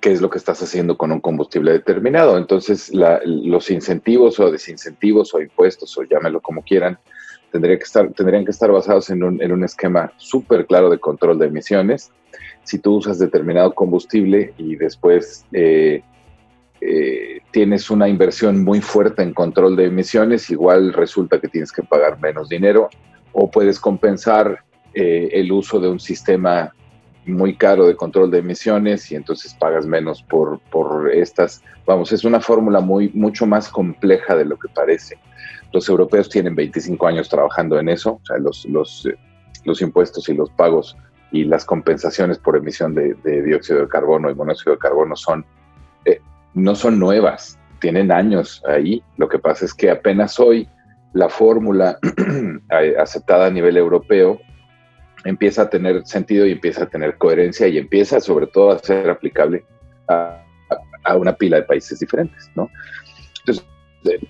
qué 0.00 0.12
es 0.12 0.20
lo 0.20 0.30
que 0.30 0.38
estás 0.38 0.62
haciendo 0.62 0.96
con 0.96 1.12
un 1.12 1.20
combustible 1.20 1.72
determinado. 1.72 2.38
Entonces, 2.38 2.90
los 3.24 3.70
incentivos 3.70 4.40
o 4.40 4.50
desincentivos 4.50 5.34
o 5.34 5.40
impuestos, 5.40 5.96
o 5.98 6.02
llámelo 6.02 6.40
como 6.40 6.62
quieran, 6.62 6.98
tendría 7.52 7.76
que 7.76 7.84
estar, 7.84 8.10
tendrían 8.12 8.44
que 8.44 8.50
estar 8.50 8.70
basados 8.70 9.10
en 9.10 9.22
un, 9.22 9.42
en 9.42 9.52
un 9.52 9.64
esquema 9.64 10.12
súper 10.16 10.66
claro 10.66 10.90
de 10.90 10.98
control 10.98 11.38
de 11.38 11.46
emisiones. 11.46 12.10
Si 12.62 12.78
tú 12.78 12.96
usas 12.96 13.18
determinado 13.18 13.74
combustible 13.74 14.54
y 14.56 14.76
después 14.76 15.44
eh, 15.52 16.02
eh, 16.80 17.40
tienes 17.50 17.90
una 17.90 18.08
inversión 18.08 18.64
muy 18.64 18.80
fuerte 18.80 19.22
en 19.22 19.34
control 19.34 19.76
de 19.76 19.86
emisiones, 19.86 20.50
igual 20.50 20.92
resulta 20.92 21.40
que 21.40 21.48
tienes 21.48 21.72
que 21.72 21.82
pagar 21.82 22.20
menos 22.20 22.48
dinero 22.48 22.88
o 23.32 23.50
puedes 23.50 23.78
compensar 23.78 24.64
eh, 24.94 25.28
el 25.32 25.52
uso 25.52 25.78
de 25.78 25.88
un 25.88 26.00
sistema 26.00 26.74
muy 27.26 27.54
caro 27.56 27.86
de 27.86 27.96
control 27.96 28.30
de 28.30 28.38
emisiones 28.38 29.10
y 29.12 29.16
entonces 29.16 29.54
pagas 29.54 29.86
menos 29.86 30.22
por, 30.22 30.60
por 30.70 31.10
estas. 31.12 31.62
Vamos, 31.86 32.12
es 32.12 32.24
una 32.24 32.40
fórmula 32.40 32.80
muy, 32.80 33.10
mucho 33.14 33.46
más 33.46 33.68
compleja 33.68 34.34
de 34.36 34.44
lo 34.44 34.58
que 34.58 34.68
parece. 34.68 35.18
Los 35.72 35.88
europeos 35.88 36.28
tienen 36.28 36.54
25 36.54 37.06
años 37.06 37.28
trabajando 37.28 37.78
en 37.78 37.88
eso, 37.88 38.20
o 38.22 38.26
sea, 38.26 38.38
los, 38.38 38.64
los, 38.64 39.06
eh, 39.06 39.16
los 39.64 39.80
impuestos 39.82 40.28
y 40.28 40.34
los 40.34 40.50
pagos 40.50 40.96
y 41.32 41.44
las 41.44 41.64
compensaciones 41.64 42.38
por 42.38 42.56
emisión 42.56 42.94
de, 42.94 43.14
dióxido 43.42 43.80
de 43.80 43.88
carbono 43.88 44.30
y 44.30 44.34
monóxido 44.34 44.72
de 44.72 44.78
carbono 44.78 45.14
son, 45.14 45.44
eh, 46.04 46.20
no 46.54 46.74
son 46.74 46.98
nuevas, 46.98 47.58
tienen 47.80 48.10
años 48.10 48.62
ahí. 48.66 49.02
Lo 49.16 49.28
que 49.28 49.38
pasa 49.38 49.64
es 49.64 49.74
que 49.74 49.90
apenas 49.90 50.40
hoy 50.40 50.68
la 51.12 51.28
fórmula 51.28 51.98
aceptada 52.98 53.46
a 53.46 53.50
nivel 53.50 53.76
europeo 53.76 54.40
empieza 55.24 55.62
a 55.62 55.70
tener 55.70 56.06
sentido 56.06 56.46
y 56.46 56.52
empieza 56.52 56.84
a 56.84 56.88
tener 56.88 57.16
coherencia 57.18 57.68
y 57.68 57.78
empieza 57.78 58.20
sobre 58.20 58.46
todo 58.46 58.72
a 58.72 58.78
ser 58.78 59.10
aplicable 59.10 59.64
a, 60.08 60.44
una 61.16 61.34
pila 61.34 61.56
de 61.56 61.62
países 61.64 61.98
diferentes, 61.98 62.50
¿no? 62.54 62.70
Entonces, 63.40 63.64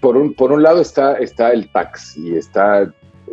por 0.00 0.16
un, 0.16 0.32
por 0.34 0.52
un 0.52 0.62
lado 0.62 0.80
está, 0.80 1.14
está 1.14 1.52
el 1.52 1.70
tax 1.70 2.16
y 2.16 2.36
está 2.36 2.90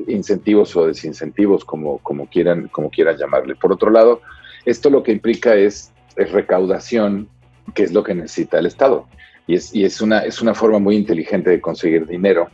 incentivos 0.08 0.76
o 0.76 0.88
desincentivos, 0.88 1.64
como, 1.64 2.00
como, 2.00 2.28
quieran, 2.28 2.68
como 2.68 2.90
quieran 2.90 3.18
llamarle. 3.18 3.56
Por 3.56 3.72
otro 3.72 3.90
lado, 3.90 4.22
esto 4.66 4.90
lo 4.90 5.04
que 5.04 5.12
implica 5.12 5.56
es, 5.56 5.92
recaudación, 6.16 7.30
que 7.74 7.84
es 7.84 7.94
lo 7.94 8.04
que 8.04 8.16
necesita 8.16 8.60
el 8.60 8.66
Estado. 8.66 9.08
Y, 9.46 9.56
es, 9.56 9.74
y 9.74 9.86
es, 9.86 10.02
una, 10.02 10.20
es 10.20 10.42
una 10.42 10.54
forma 10.54 10.80
muy 10.80 10.96
inteligente 10.96 11.50
de 11.50 11.62
conseguir 11.62 12.06
dinero 12.08 12.50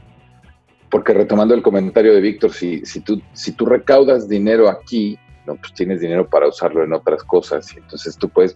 porque 0.93 1.11
retomando 1.11 1.55
el 1.55 1.63
comentario 1.63 2.13
de 2.13 2.21
Víctor, 2.21 2.53
si, 2.53 2.85
si, 2.85 2.99
tú, 2.99 3.19
si 3.33 3.53
tú 3.53 3.65
recaudas 3.65 4.29
dinero 4.29 4.69
aquí, 4.69 5.17
no, 5.47 5.55
pues 5.55 5.73
tienes 5.73 6.01
dinero 6.01 6.29
para 6.29 6.47
usarlo 6.47 6.83
en 6.83 6.93
otras 6.93 7.23
cosas. 7.23 7.73
Y 7.73 7.79
entonces 7.79 8.15
tú 8.15 8.29
puedes, 8.29 8.55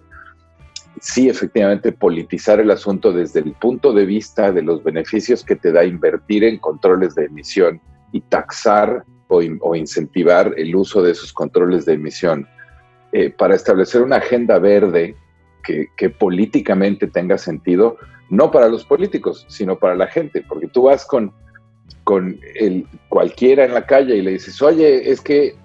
sí, 1.02 1.30
efectivamente, 1.30 1.92
politizar 1.92 2.60
el 2.60 2.70
asunto 2.70 3.12
desde 3.12 3.40
el 3.40 3.54
punto 3.54 3.92
de 3.92 4.06
vista 4.06 4.52
de 4.52 4.62
los 4.62 4.84
beneficios 4.84 5.44
que 5.44 5.56
te 5.56 5.72
da 5.72 5.84
invertir 5.84 6.44
en 6.44 6.60
controles 6.60 7.16
de 7.16 7.26
emisión 7.26 7.82
y 8.12 8.22
taxar 8.22 9.04
o, 9.30 9.42
o 9.62 9.76
incentivar 9.76 10.54
el 10.58 10.76
uso 10.76 11.02
de 11.02 11.14
esos 11.14 11.34
controles 11.34 11.86
de 11.86 11.94
emisión 11.94 12.48
eh, 13.14 13.32
para 13.32 13.56
establecer 13.56 14.04
una 14.04 14.18
agenda 14.18 14.60
verde 14.60 15.16
que, 15.98 16.10
políticamente 16.12 17.08
tenga 17.08 17.40
sentido, 17.40 17.98
no 18.30 18.52
para 18.52 18.70
los 18.70 18.86
políticos, 18.86 19.44
sino 19.50 19.80
para 19.80 19.96
la 19.96 20.06
gente, 20.06 20.46
porque 20.48 20.68
tú 20.68 20.84
vas 20.84 21.04
con, 21.04 21.34
con 22.08 22.40
el, 22.56 22.88
cualquiera 23.10 23.66
en 23.66 23.74
la 23.74 23.86
calle 23.86 24.16
y 24.16 24.22
le 24.22 24.32
dices, 24.32 24.62
oye, 24.62 25.12
es 25.12 25.20
que 25.20 25.58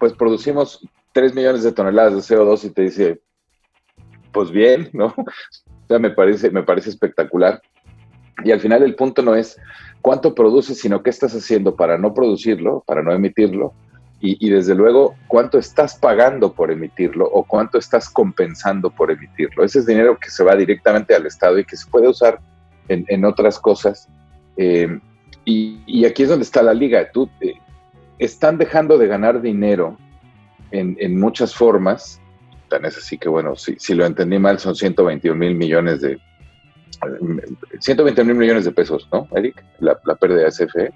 pues 0.00 0.12
producimos 0.12 0.84
3 1.12 1.36
millones 1.36 1.62
de 1.62 1.70
toneladas 1.70 2.14
de 2.14 2.34
CO2 2.34 2.64
y 2.64 2.70
te 2.70 2.82
dice, 2.82 3.20
pues 4.32 4.50
bien, 4.50 4.90
¿no? 4.92 5.14
O 5.16 5.86
sea, 5.86 6.00
me 6.00 6.10
parece, 6.10 6.50
me 6.50 6.64
parece 6.64 6.90
espectacular. 6.90 7.62
Y 8.42 8.50
al 8.50 8.58
final 8.58 8.82
el 8.82 8.96
punto 8.96 9.22
no 9.22 9.36
es 9.36 9.56
cuánto 10.00 10.34
produces, 10.34 10.80
sino 10.80 11.00
qué 11.04 11.10
estás 11.10 11.32
haciendo 11.32 11.76
para 11.76 11.96
no 11.96 12.12
producirlo, 12.12 12.82
para 12.88 13.00
no 13.00 13.12
emitirlo, 13.12 13.72
y, 14.20 14.50
desde 14.50 14.74
luego 14.74 15.14
cuánto 15.28 15.58
estás 15.58 15.96
pagando 15.96 16.54
por 16.54 16.72
emitirlo 16.72 17.26
o 17.26 17.44
cuánto 17.44 17.78
estás 17.78 18.08
compensando 18.08 18.90
por 18.90 19.12
emitirlo. 19.12 19.62
Ese 19.62 19.78
es 19.78 19.86
dinero 19.86 20.18
que 20.18 20.30
se 20.30 20.42
va 20.42 20.56
directamente 20.56 21.14
al 21.14 21.26
Estado 21.26 21.56
y 21.60 21.64
que 21.64 21.76
se 21.76 21.88
puede 21.88 22.08
usar 22.08 22.40
en, 22.88 23.24
otras 23.24 23.60
cosas. 23.60 24.08
Eh, 24.56 24.98
y, 25.44 26.04
aquí 26.04 26.22
es 26.22 26.28
donde 26.28 26.44
está 26.44 26.62
la 26.62 26.74
liga. 26.74 27.10
Tú, 27.12 27.28
están 28.18 28.58
dejando 28.58 28.98
de 28.98 29.06
ganar 29.06 29.40
dinero 29.40 29.96
en, 30.70 31.18
muchas 31.18 31.54
formas. 31.54 32.20
Tan 32.68 32.84
es 32.84 32.96
así 32.96 33.18
que, 33.18 33.28
bueno, 33.28 33.54
si, 33.56 33.94
lo 33.94 34.06
entendí 34.06 34.38
mal, 34.38 34.58
son 34.58 34.74
121 34.74 35.36
mil 35.36 35.54
millones 35.54 36.00
de, 36.00 36.18
120 37.80 38.24
mil 38.24 38.36
millones 38.36 38.64
de 38.64 38.72
pesos, 38.72 39.08
¿no, 39.12 39.28
Eric? 39.34 39.62
La, 39.80 39.96
pérdida 40.16 40.44
de 40.44 40.50
CFE, 40.50 40.92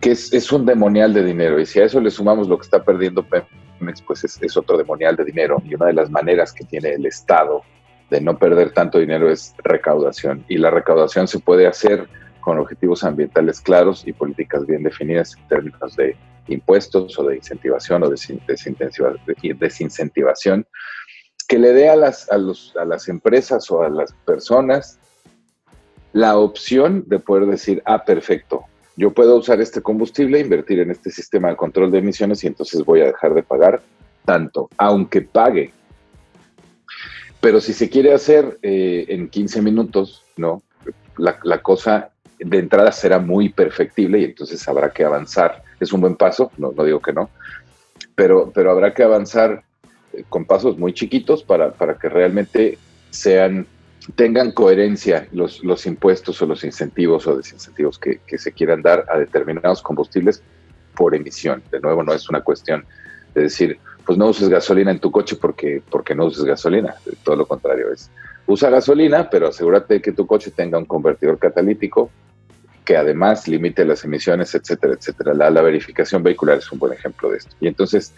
que 0.00 0.10
es, 0.10 0.52
un 0.52 0.66
demonial 0.66 1.14
de 1.14 1.24
dinero. 1.24 1.58
Y 1.58 1.66
si 1.66 1.80
a 1.80 1.84
eso 1.84 2.00
le 2.00 2.10
sumamos 2.10 2.48
lo 2.48 2.58
que 2.58 2.64
está 2.64 2.84
perdiendo 2.84 3.24
Pemex, 3.24 4.02
pues 4.02 4.24
es, 4.24 4.56
otro 4.56 4.76
demonial 4.76 5.16
de 5.16 5.24
dinero. 5.24 5.62
Y 5.64 5.74
una 5.74 5.86
de 5.86 5.94
las 5.94 6.10
maneras 6.10 6.52
que 6.52 6.64
tiene 6.64 6.94
el 6.94 7.06
Estado 7.06 7.62
de 8.10 8.20
no 8.20 8.38
perder 8.38 8.72
tanto 8.72 8.98
dinero 8.98 9.30
es 9.30 9.54
recaudación. 9.64 10.44
Y 10.48 10.58
la 10.58 10.70
recaudación 10.70 11.26
se 11.26 11.38
puede 11.38 11.66
hacer 11.66 12.06
con 12.44 12.58
objetivos 12.58 13.02
ambientales 13.04 13.60
claros 13.60 14.06
y 14.06 14.12
políticas 14.12 14.66
bien 14.66 14.82
definidas 14.82 15.34
en 15.36 15.48
términos 15.48 15.96
de 15.96 16.14
impuestos 16.48 17.18
o 17.18 17.24
de 17.24 17.36
incentivación 17.36 18.02
o 18.02 18.10
de 18.10 19.56
desincentivación 19.58 20.66
que 21.48 21.58
le 21.58 21.72
dé 21.72 21.88
a 21.88 21.96
las, 21.96 22.30
a, 22.30 22.36
los, 22.36 22.76
a 22.76 22.84
las 22.84 23.08
empresas 23.08 23.70
o 23.70 23.82
a 23.82 23.88
las 23.88 24.12
personas 24.26 24.98
la 26.12 26.36
opción 26.38 27.04
de 27.06 27.18
poder 27.18 27.46
decir, 27.46 27.82
ah, 27.86 28.04
perfecto, 28.04 28.64
yo 28.96 29.12
puedo 29.12 29.36
usar 29.36 29.60
este 29.60 29.82
combustible, 29.82 30.38
invertir 30.38 30.78
en 30.80 30.90
este 30.90 31.10
sistema 31.10 31.48
de 31.48 31.56
control 31.56 31.90
de 31.90 31.98
emisiones 31.98 32.44
y 32.44 32.46
entonces 32.46 32.84
voy 32.84 33.00
a 33.00 33.06
dejar 33.06 33.34
de 33.34 33.42
pagar 33.42 33.82
tanto, 34.24 34.68
aunque 34.76 35.22
pague. 35.22 35.72
Pero 37.40 37.60
si 37.60 37.72
se 37.72 37.90
quiere 37.90 38.14
hacer 38.14 38.58
eh, 38.62 39.06
en 39.08 39.28
15 39.28 39.60
minutos, 39.62 40.24
¿no? 40.36 40.62
La, 41.16 41.38
la, 41.42 41.62
cosa 41.62 42.13
de 42.44 42.58
entrada 42.58 42.92
será 42.92 43.18
muy 43.18 43.48
perfectible 43.48 44.20
y 44.20 44.24
entonces 44.24 44.66
habrá 44.68 44.90
que 44.90 45.04
avanzar. 45.04 45.62
Es 45.80 45.92
un 45.92 46.00
buen 46.00 46.16
paso, 46.16 46.52
no, 46.58 46.72
no 46.72 46.84
digo 46.84 47.00
que 47.00 47.12
no, 47.12 47.30
pero, 48.14 48.50
pero 48.54 48.70
habrá 48.70 48.94
que 48.94 49.02
avanzar 49.02 49.64
con 50.28 50.44
pasos 50.44 50.78
muy 50.78 50.92
chiquitos 50.92 51.42
para, 51.42 51.72
para 51.72 51.94
que 51.94 52.08
realmente 52.08 52.78
sean 53.10 53.66
tengan 54.16 54.52
coherencia 54.52 55.28
los, 55.32 55.64
los 55.64 55.86
impuestos 55.86 56.40
o 56.42 56.46
los 56.46 56.62
incentivos 56.62 57.26
o 57.26 57.36
desincentivos 57.36 57.98
que, 57.98 58.20
que, 58.26 58.36
se 58.36 58.52
quieran 58.52 58.82
dar 58.82 59.06
a 59.08 59.18
determinados 59.18 59.80
combustibles 59.80 60.42
por 60.94 61.14
emisión. 61.14 61.62
De 61.70 61.80
nuevo, 61.80 62.02
no 62.02 62.12
es 62.12 62.28
una 62.28 62.42
cuestión 62.42 62.84
de 63.34 63.44
decir, 63.44 63.78
pues 64.04 64.18
no 64.18 64.26
uses 64.26 64.50
gasolina 64.50 64.90
en 64.90 64.98
tu 64.98 65.10
coche 65.10 65.36
porque, 65.36 65.82
porque 65.90 66.14
no 66.14 66.26
uses 66.26 66.44
gasolina. 66.44 66.96
Todo 67.22 67.36
lo 67.36 67.46
contrario 67.46 67.90
es, 67.90 68.10
usa 68.46 68.68
gasolina, 68.68 69.30
pero 69.30 69.48
asegúrate 69.48 70.02
que 70.02 70.12
tu 70.12 70.26
coche 70.26 70.50
tenga 70.50 70.76
un 70.76 70.84
convertidor 70.84 71.38
catalítico 71.38 72.10
que 72.84 72.96
además 72.96 73.48
limite 73.48 73.84
las 73.84 74.04
emisiones, 74.04 74.54
etcétera, 74.54 74.94
etcétera. 74.94 75.34
La, 75.34 75.50
la 75.50 75.62
verificación 75.62 76.22
vehicular 76.22 76.58
es 76.58 76.70
un 76.70 76.78
buen 76.78 76.92
ejemplo 76.92 77.30
de 77.30 77.38
esto. 77.38 77.56
Y 77.60 77.66
entonces, 77.66 78.14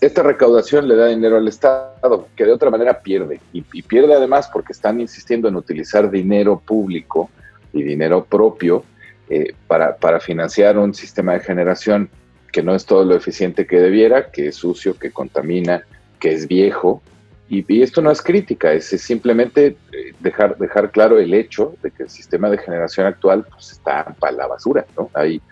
esta 0.00 0.22
recaudación 0.22 0.86
le 0.86 0.96
da 0.96 1.06
dinero 1.06 1.36
al 1.36 1.48
Estado, 1.48 2.28
que 2.36 2.44
de 2.44 2.52
otra 2.52 2.70
manera 2.70 3.00
pierde. 3.00 3.40
Y, 3.52 3.62
pierde 3.82 4.14
además 4.14 4.50
porque 4.52 4.72
están 4.72 5.00
insistiendo 5.00 5.48
en 5.48 5.56
utilizar 5.56 6.10
dinero 6.10 6.60
público 6.64 7.30
y 7.72 7.82
dinero 7.82 8.24
propio 8.24 8.84
eh, 9.30 9.54
para, 9.66 9.96
para, 9.96 10.20
financiar 10.20 10.76
un 10.76 10.92
sistema 10.92 11.32
de 11.32 11.40
generación 11.40 12.10
que 12.52 12.62
no 12.62 12.74
es 12.74 12.84
todo 12.84 13.04
lo 13.04 13.16
eficiente 13.16 13.66
que 13.66 13.80
debiera, 13.80 14.30
que 14.30 14.48
es 14.48 14.56
sucio, 14.56 14.98
que 14.98 15.10
contamina, 15.10 15.84
que 16.20 16.34
es 16.34 16.46
viejo. 16.46 17.02
Y, 17.48 17.82
esto 17.82 18.00
no 18.00 18.10
es 18.10 18.22
crítica, 18.22 18.72
es, 18.72 18.86
simplemente 18.86 19.76
eh, 19.92 20.14
dejar, 20.20 20.56
dejar 20.56 20.90
claro 20.90 21.18
el 21.18 21.34
hecho 21.34 21.74
de 21.82 21.90
que 21.90 22.04
el 22.04 22.10
sistema 22.10 22.48
de 22.48 22.58
generación 22.58 23.06
actual 23.06 23.44
pues, 23.50 23.72
está 23.72 24.04
para 24.18 24.32
la 24.32 24.46
basura. 24.46 24.86
¿no? 24.96 25.10
Hay, 25.12 25.42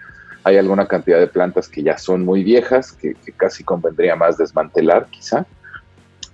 hay 0.45 0.57
alguna 0.57 0.87
cantidad 0.87 1.19
de 1.19 1.27
plantas 1.27 1.69
que 1.69 1.83
ya 1.83 1.99
son 1.99 2.25
muy 2.25 2.43
viejas, 2.43 2.93
que, 2.93 3.15
casi 3.37 3.63
convendría 3.63 4.17
más 4.17 4.39
desmantelar 4.39 5.07
quizá, 5.11 5.47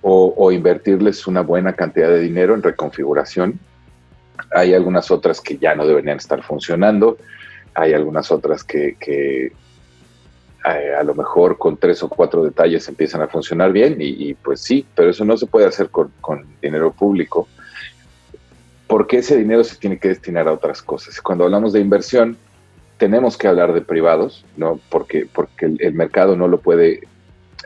o, 0.00 0.52
invertirles 0.52 1.26
una 1.26 1.40
buena 1.42 1.72
cantidad 1.72 2.08
de 2.08 2.20
dinero 2.20 2.54
en 2.54 2.62
reconfiguración. 2.62 3.58
Hay 4.52 4.72
algunas 4.72 5.10
otras 5.10 5.40
que 5.40 5.58
ya 5.58 5.74
no 5.74 5.86
deberían 5.86 6.16
estar 6.16 6.42
funcionando, 6.42 7.18
hay 7.74 7.92
algunas 7.92 8.30
otras 8.30 8.64
que, 8.64 9.52
eh, 10.76 10.94
a 10.94 11.02
lo 11.02 11.14
mejor 11.14 11.56
con 11.56 11.76
tres 11.76 12.02
o 12.02 12.08
cuatro 12.08 12.42
detalles 12.42 12.88
empiezan 12.88 13.22
a 13.22 13.28
funcionar 13.28 13.72
bien 13.72 13.96
y, 14.00 14.34
pues 14.34 14.60
sí, 14.60 14.84
pero 14.94 15.10
eso 15.10 15.24
no 15.24 15.36
se 15.36 15.46
puede 15.46 15.66
hacer 15.66 15.90
con, 15.90 16.12
dinero 16.60 16.92
público 16.92 17.48
porque 18.86 19.18
ese 19.18 19.36
dinero 19.36 19.62
se 19.64 19.76
tiene 19.76 19.98
que 19.98 20.08
destinar 20.08 20.48
a 20.48 20.52
otras 20.52 20.82
cosas. 20.82 21.20
Cuando 21.20 21.44
hablamos 21.44 21.72
de 21.72 21.80
inversión, 21.80 22.38
tenemos 22.96 23.36
que 23.36 23.46
hablar 23.46 23.72
de 23.72 23.82
privados, 23.82 24.44
¿no? 24.56 24.80
Porque, 24.88 25.28
porque 25.32 25.66
el, 25.78 25.92
mercado 25.92 26.36
no 26.36 26.48
lo 26.48 26.58
puede, 26.60 27.02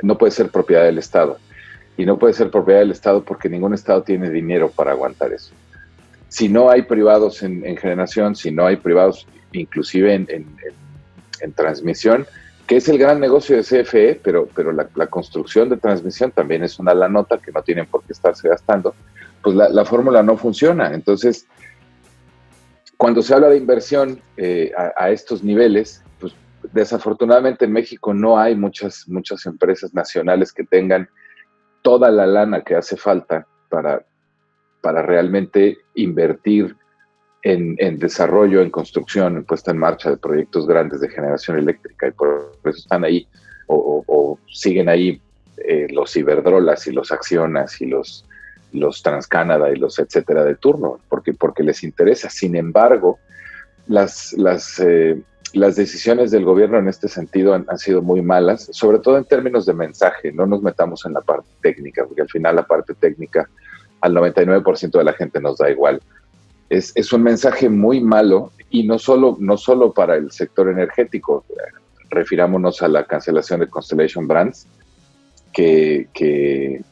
no 0.02 0.18
puede 0.18 0.32
ser 0.32 0.50
propiedad 0.50 0.84
del 0.84 0.98
Estado. 0.98 1.38
Y 1.96 2.06
no 2.06 2.18
puede 2.18 2.34
ser 2.34 2.50
propiedad 2.50 2.80
del 2.80 2.90
Estado 2.90 3.22
porque 3.22 3.48
ningún 3.48 3.72
Estado 3.72 4.02
tiene 4.02 4.30
dinero 4.30 4.70
para 4.70 4.90
aguantar 4.90 5.32
eso. 5.32 5.54
Si 6.28 6.48
no 6.48 6.70
hay 6.70 6.82
privados 6.82 7.42
en, 7.42 7.76
generación, 7.76 8.34
si 8.34 8.50
no 8.50 8.66
hay 8.66 8.76
privados 8.76 9.26
inclusive 9.52 10.14
en, 10.14 10.46
transmisión, 11.54 12.26
que 12.72 12.78
es 12.78 12.88
el 12.88 12.96
gran 12.96 13.20
negocio 13.20 13.54
de 13.54 13.64
CFE, 13.64 14.18
pero, 14.24 14.48
pero 14.54 14.72
la, 14.72 15.06
construcción 15.08 15.68
de 15.68 15.76
transmisión 15.76 16.30
también 16.30 16.64
es 16.64 16.78
una 16.78 16.94
la 16.94 17.06
nota 17.06 17.36
que 17.36 17.52
no 17.52 17.62
tienen 17.62 17.84
por 17.84 18.02
qué 18.02 18.14
estarse 18.14 18.48
gastando, 18.48 18.94
pues 19.42 19.54
la, 19.54 19.68
la 19.68 19.84
fórmula 19.84 20.22
no 20.22 20.38
funciona. 20.38 20.94
Entonces, 20.94 21.46
cuando 22.96 23.20
se 23.20 23.34
habla 23.34 23.50
de 23.50 23.58
inversión 23.58 24.22
eh, 24.38 24.72
a, 24.96 25.10
estos 25.10 25.44
niveles, 25.44 26.02
pues 26.18 26.32
desafortunadamente 26.72 27.66
en 27.66 27.72
México 27.72 28.14
no 28.14 28.38
hay 28.38 28.56
muchas, 28.56 29.06
muchas 29.06 29.44
empresas 29.44 29.92
nacionales 29.92 30.50
que 30.50 30.64
tengan 30.64 31.10
toda 31.82 32.10
la 32.10 32.26
lana 32.26 32.62
que 32.62 32.74
hace 32.74 32.96
falta 32.96 33.46
para, 33.68 34.02
para 34.80 35.02
realmente 35.02 35.76
invertir 35.94 36.74
en, 37.42 37.98
desarrollo, 37.98 38.62
en 38.62 38.70
construcción, 38.70 39.36
en 39.36 39.44
puesta 39.44 39.72
en 39.72 39.78
marcha 39.78 40.10
de 40.10 40.16
proyectos 40.16 40.66
grandes 40.66 41.00
de 41.00 41.08
generación 41.08 41.58
eléctrica 41.58 42.08
y 42.08 42.12
por 42.12 42.52
eso 42.64 42.78
están 42.78 43.04
ahí 43.04 43.26
o, 43.66 44.38
siguen 44.48 44.88
ahí 44.88 45.20
eh, 45.56 45.86
los 45.90 46.14
Iberdrolas 46.16 46.86
y 46.86 46.92
los 46.92 47.10
Accionas 47.10 47.80
y 47.80 47.86
los 47.86 48.26
los 48.72 49.02
Transcanada 49.02 49.70
y 49.70 49.76
los 49.76 49.98
etcétera 49.98 50.44
de 50.44 50.56
turno, 50.56 50.98
porque, 51.08 51.34
porque 51.34 51.62
les 51.62 51.82
interesa. 51.82 52.30
Sin 52.30 52.56
embargo, 52.56 53.18
las, 53.86 54.32
las, 54.32 54.78
eh, 54.80 55.20
las 55.52 55.76
decisiones 55.76 56.30
del 56.30 56.44
gobierno 56.44 56.78
en 56.78 56.88
este 56.88 57.08
sentido 57.08 57.54
han, 57.54 57.78
sido 57.78 58.02
muy 58.02 58.22
malas, 58.22 58.68
sobre 58.72 58.98
todo 58.98 59.18
en 59.18 59.24
términos 59.24 59.66
de 59.66 59.74
mensaje. 59.74 60.32
No 60.32 60.46
nos 60.46 60.62
metamos 60.62 61.04
en 61.04 61.12
la 61.12 61.20
parte 61.20 61.48
técnica, 61.60 62.04
porque 62.06 62.22
al 62.22 62.30
final 62.30 62.56
la 62.56 62.66
parte 62.66 62.94
técnica 62.94 63.48
al 64.00 64.14
99% 64.14 64.90
de 64.90 65.04
la 65.04 65.12
gente 65.12 65.40
nos 65.40 65.58
da 65.58 65.70
igual. 65.70 66.00
Es, 66.72 66.92
es, 66.94 67.12
un 67.12 67.22
mensaje 67.22 67.68
muy 67.68 68.00
malo 68.00 68.52
y 68.70 68.84
no 68.84 68.98
solo, 68.98 69.36
no 69.38 69.56
solo 69.56 69.92
para 69.92 70.16
el 70.16 70.30
sector 70.30 70.68
energético. 70.68 71.44
Refirámonos 72.08 72.82
a 72.82 72.88
la 72.88 73.04
cancelación 73.04 73.60
de 73.60 73.68
Constellation 73.68 74.26
Brands, 74.26 74.66
que, 75.52 76.82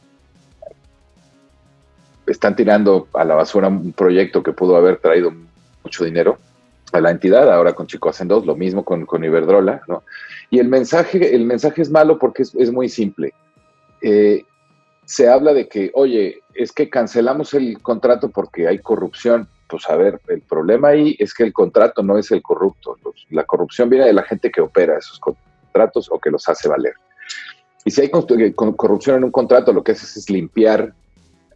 están 2.27 2.55
tirando 2.55 3.07
a 3.13 3.25
la 3.25 3.35
basura 3.35 3.67
un 3.67 3.91
proyecto 3.91 4.41
que 4.41 4.53
pudo 4.53 4.77
haber 4.77 4.97
traído 4.97 5.33
mucho 5.83 6.05
dinero 6.05 6.37
a 6.93 7.01
la 7.01 7.11
entidad, 7.11 7.51
ahora 7.51 7.73
con 7.73 7.87
Chico 7.87 8.09
Hacen 8.09 8.27
dos, 8.27 8.45
lo 8.45 8.55
mismo 8.55 8.85
con, 8.85 9.05
con 9.05 9.23
Iberdrola, 9.23 9.81
¿no? 9.87 10.03
Y 10.49 10.59
el 10.59 10.67
mensaje, 10.67 11.35
el 11.35 11.45
mensaje 11.45 11.81
es 11.81 11.89
malo 11.89 12.19
porque 12.19 12.43
es, 12.43 12.71
muy 12.71 12.87
simple. 12.89 13.33
Eh, 14.01 14.43
se 15.05 15.27
habla 15.27 15.53
de 15.53 15.67
que, 15.67 15.91
oye, 15.93 16.41
es 16.53 16.71
que 16.71 16.89
cancelamos 16.89 17.53
el 17.53 17.81
contrato 17.81 18.29
porque 18.29 18.67
hay 18.67 18.79
corrupción. 18.79 19.47
Pues 19.71 19.89
a 19.89 19.95
ver, 19.95 20.19
el 20.27 20.41
problema 20.41 20.89
ahí 20.89 21.15
es 21.17 21.33
que 21.33 21.43
el 21.43 21.53
contrato 21.53 22.03
no 22.03 22.17
es 22.17 22.29
el 22.31 22.41
corrupto. 22.41 22.97
la 23.29 23.45
corrupción 23.45 23.89
viene 23.89 24.05
de 24.05 24.11
la 24.11 24.23
gente 24.23 24.51
que 24.51 24.59
opera 24.59 24.97
esos 24.97 25.17
contratos 25.17 26.09
o 26.11 26.19
que 26.19 26.29
los 26.29 26.49
hace 26.49 26.67
valer. 26.67 26.93
Y 27.85 27.91
si 27.91 28.01
hay 28.01 28.09
corrupción 28.09 29.15
en 29.15 29.23
un 29.23 29.31
contrato, 29.31 29.71
lo 29.71 29.81
que 29.81 29.93
haces 29.93 30.17
es 30.17 30.29
limpiar 30.29 30.93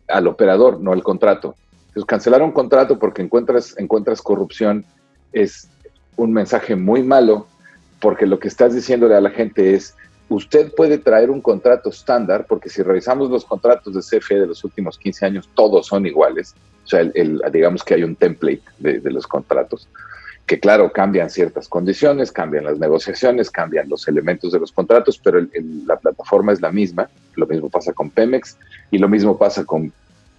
al 0.07 0.27
operador, 0.27 0.79
no 0.79 0.93
al 0.93 1.03
contrato. 1.03 1.55
Entonces, 1.87 2.05
cancelar 2.05 2.41
un 2.41 2.53
contrato 2.53 2.97
porque 2.97 3.21
encuentras, 3.21 3.77
encuentras 3.77 4.21
corrupción 4.21 4.85
es 5.33 5.69
un 6.15 6.31
mensaje 6.31 6.77
muy 6.77 7.03
malo, 7.03 7.47
porque 7.99 8.25
lo 8.25 8.39
que 8.39 8.47
estás 8.47 8.73
diciéndole 8.73 9.15
a 9.15 9.21
la 9.21 9.29
gente 9.29 9.73
es, 9.73 9.93
usted 10.29 10.73
puede 10.73 10.99
traer 10.99 11.29
un 11.29 11.41
contrato 11.41 11.89
estándar, 11.89 12.45
porque 12.47 12.69
si 12.69 12.81
revisamos 12.81 13.29
los 13.29 13.43
contratos 13.43 13.93
de 13.93 13.99
CFE 13.99 14.39
de 14.39 14.47
los 14.47 14.63
últimos 14.63 14.97
15 14.97 15.25
años, 15.25 15.49
todos 15.53 15.87
son 15.87 16.05
iguales. 16.05 16.55
O 16.85 16.87
sea, 16.87 17.01
el, 17.01 17.41
digamos 17.51 17.83
que 17.83 17.95
hay 17.95 18.03
un 18.03 18.15
template 18.15 18.61
de, 18.77 18.99
de, 18.99 19.11
los 19.11 19.25
contratos, 19.25 19.89
que 20.45 20.59
claro, 20.59 20.91
cambian 20.91 21.29
ciertas 21.31 21.67
condiciones, 21.67 22.31
cambian 22.31 22.65
las 22.65 22.77
negociaciones, 22.77 23.49
cambian 23.49 23.89
los 23.89 24.07
elementos 24.07 24.51
de 24.51 24.59
los 24.59 24.71
contratos, 24.71 25.17
pero 25.17 25.39
la 25.87 25.97
plataforma 25.97 26.53
es 26.53 26.61
la 26.61 26.71
misma. 26.71 27.09
Lo 27.35 27.47
mismo 27.47 27.69
pasa 27.69 27.93
con 27.93 28.11
Pemex 28.11 28.57
y 28.91 28.99
lo 28.99 29.09
mismo 29.09 29.37
pasa 29.37 29.65
con 29.65 29.91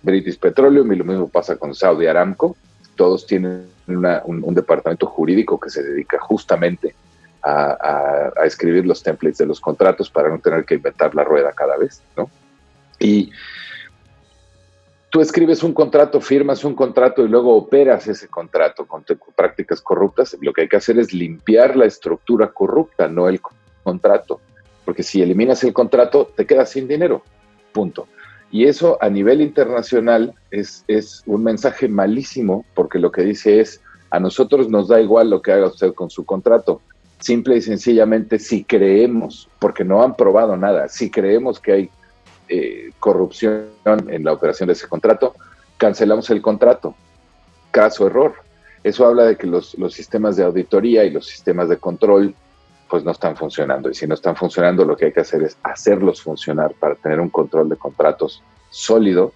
British 0.02 0.38
Petroleum 0.38 0.92
y 0.92 0.96
lo 0.96 1.04
mismo 1.04 1.28
pasa 1.28 1.56
con 1.56 1.74
Saudi 1.74 2.06
Aramco. 2.06 2.56
Todos 2.94 3.26
tienen 3.26 3.66
un, 3.88 4.54
departamento 4.54 5.06
jurídico 5.06 5.58
que 5.58 5.70
se 5.70 5.82
dedica 5.82 6.18
justamente 6.20 6.94
a, 7.42 8.32
escribir 8.44 8.86
los 8.86 9.02
templates 9.02 9.38
de 9.38 9.46
los 9.46 9.60
contratos 9.60 10.08
para 10.08 10.28
no 10.28 10.38
tener 10.38 10.64
que 10.64 10.76
inventar 10.76 11.14
la 11.14 11.24
rueda 11.24 11.52
cada 11.52 11.76
vez, 11.76 12.02
¿no? 12.16 12.30
Y 13.00 13.32
tú 15.10 15.20
escribes 15.20 15.62
un 15.62 15.72
contrato, 15.72 16.20
firmas 16.20 16.64
un 16.64 16.74
contrato 16.74 17.24
y 17.24 17.28
luego 17.28 17.56
operas 17.56 18.06
ese 18.08 18.28
contrato 18.28 18.86
con 18.86 19.04
prácticas 19.34 19.80
corruptas, 19.80 20.36
lo 20.40 20.52
que 20.52 20.62
hay 20.62 20.68
que 20.68 20.76
hacer 20.76 20.98
es 20.98 21.12
limpiar 21.12 21.76
la 21.76 21.86
estructura 21.86 22.52
corrupta, 22.52 23.08
no 23.08 23.28
el 23.28 23.40
contrato. 23.82 24.40
Porque 24.84 25.02
si 25.02 25.22
eliminas 25.22 25.64
el 25.64 25.72
contrato, 25.72 26.30
te 26.36 26.46
quedas 26.46 26.70
sin 26.70 26.86
dinero. 26.86 27.22
Punto. 27.72 28.06
Y 28.50 28.66
eso 28.66 28.98
a 29.00 29.10
nivel 29.10 29.40
internacional 29.40 30.34
es, 30.50 30.84
es 30.86 31.22
un 31.26 31.42
mensaje 31.42 31.88
malísimo 31.88 32.64
porque 32.74 32.98
lo 32.98 33.10
que 33.10 33.22
dice 33.22 33.60
es, 33.60 33.80
a 34.10 34.20
nosotros 34.20 34.68
nos 34.68 34.88
da 34.88 35.00
igual 35.00 35.30
lo 35.30 35.42
que 35.42 35.52
haga 35.52 35.66
usted 35.66 35.92
con 35.92 36.10
su 36.10 36.24
contrato. 36.24 36.80
Simple 37.18 37.56
y 37.56 37.62
sencillamente, 37.62 38.38
si 38.38 38.62
creemos, 38.62 39.48
porque 39.58 39.84
no 39.84 40.02
han 40.02 40.14
probado 40.16 40.56
nada, 40.56 40.88
si 40.88 41.10
creemos 41.10 41.58
que 41.58 41.72
hay 41.72 41.90
eh, 42.48 42.90
corrupción 42.98 43.68
en 43.84 44.24
la 44.24 44.32
operación 44.32 44.68
de 44.68 44.74
ese 44.74 44.88
contrato, 44.88 45.34
cancelamos 45.76 46.30
el 46.30 46.42
contrato. 46.42 46.94
Caso 47.70 48.06
error. 48.06 48.34
Eso 48.82 49.06
habla 49.06 49.24
de 49.24 49.36
que 49.36 49.46
los, 49.46 49.76
los 49.78 49.94
sistemas 49.94 50.36
de 50.36 50.44
auditoría 50.44 51.04
y 51.04 51.10
los 51.10 51.26
sistemas 51.26 51.68
de 51.68 51.78
control 51.78 52.34
pues 52.88 53.04
no 53.04 53.10
están 53.10 53.36
funcionando. 53.36 53.90
Y 53.90 53.94
si 53.94 54.06
no 54.06 54.14
están 54.14 54.36
funcionando, 54.36 54.84
lo 54.84 54.96
que 54.96 55.06
hay 55.06 55.12
que 55.12 55.20
hacer 55.20 55.42
es 55.42 55.58
hacerlos 55.62 56.22
funcionar 56.22 56.74
para 56.74 56.94
tener 56.94 57.20
un 57.20 57.30
control 57.30 57.68
de 57.68 57.76
contratos 57.76 58.42
sólido 58.70 59.32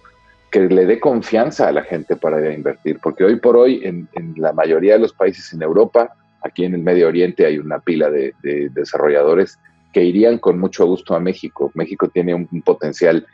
que 0.51 0.61
le 0.61 0.85
dé 0.85 0.99
confianza 0.99 1.67
a 1.67 1.71
la 1.71 1.83
gente 1.83 2.15
para 2.15 2.39
ir 2.41 2.47
a 2.47 2.53
invertir. 2.53 2.99
Porque 3.01 3.23
hoy 3.23 3.37
por 3.37 3.55
hoy, 3.55 3.81
en, 3.83 4.07
la 4.35 4.51
mayoría 4.51 4.93
de 4.93 4.99
los 4.99 5.13
países 5.13 5.51
en 5.53 5.61
Europa, 5.61 6.13
aquí 6.41 6.65
en 6.65 6.75
el 6.75 6.81
Medio 6.81 7.07
Oriente 7.07 7.45
hay 7.45 7.57
una 7.57 7.79
pila 7.79 8.09
de, 8.09 8.33
desarrolladores 8.41 9.57
que 9.91 10.03
irían 10.03 10.37
con 10.37 10.59
mucho 10.59 10.85
gusto 10.85 11.15
a 11.15 11.19
México. 11.19 11.71
México 11.73 12.09
tiene 12.09 12.33
un, 12.33 12.47
potencial 12.63 13.25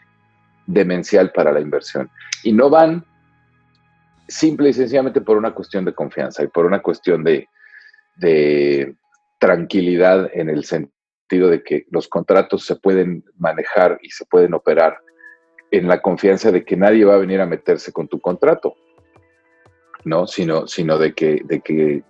demencial 0.66 1.32
para 1.32 1.52
la 1.52 1.62
inversión. 1.62 2.10
Y 2.44 2.54
no 2.54 2.70
van 2.70 3.06
simple 4.28 4.70
y 4.70 4.74
sencillamente 4.74 5.22
por 5.22 5.38
una 5.38 5.54
cuestión 5.54 5.86
de 5.86 5.94
confianza 5.94 6.44
y 6.44 6.48
por 6.48 6.66
una 6.66 6.82
cuestión 6.82 7.24
de, 7.24 7.48
de 8.18 8.96
tranquilidad 9.40 10.30
en 10.34 10.50
el 10.50 10.66
sentido 10.66 11.50
de 11.50 11.64
que 11.64 11.86
los 11.92 12.08
contratos 12.08 12.66
se 12.66 12.76
pueden 12.76 13.24
manejar 13.38 14.00
y 14.02 14.10
se 14.10 14.26
pueden 14.26 14.54
operar 14.54 14.98
en 15.72 15.88
la 15.88 16.02
confianza 16.02 16.52
de 16.52 16.64
que 16.64 16.78
nadie 16.78 17.06
va 17.06 17.16
a 17.16 17.20
venir 17.20 17.42
a 17.42 17.46
meterse 17.46 17.92
con 17.92 18.08
tu 18.08 18.20
contrato, 18.20 18.76
¿no? 20.06 20.28
Sino, 20.28 20.68
sino 20.68 20.98
de, 20.98 21.14
que, 21.14 21.42
de 21.44 21.60
que 21.60 22.04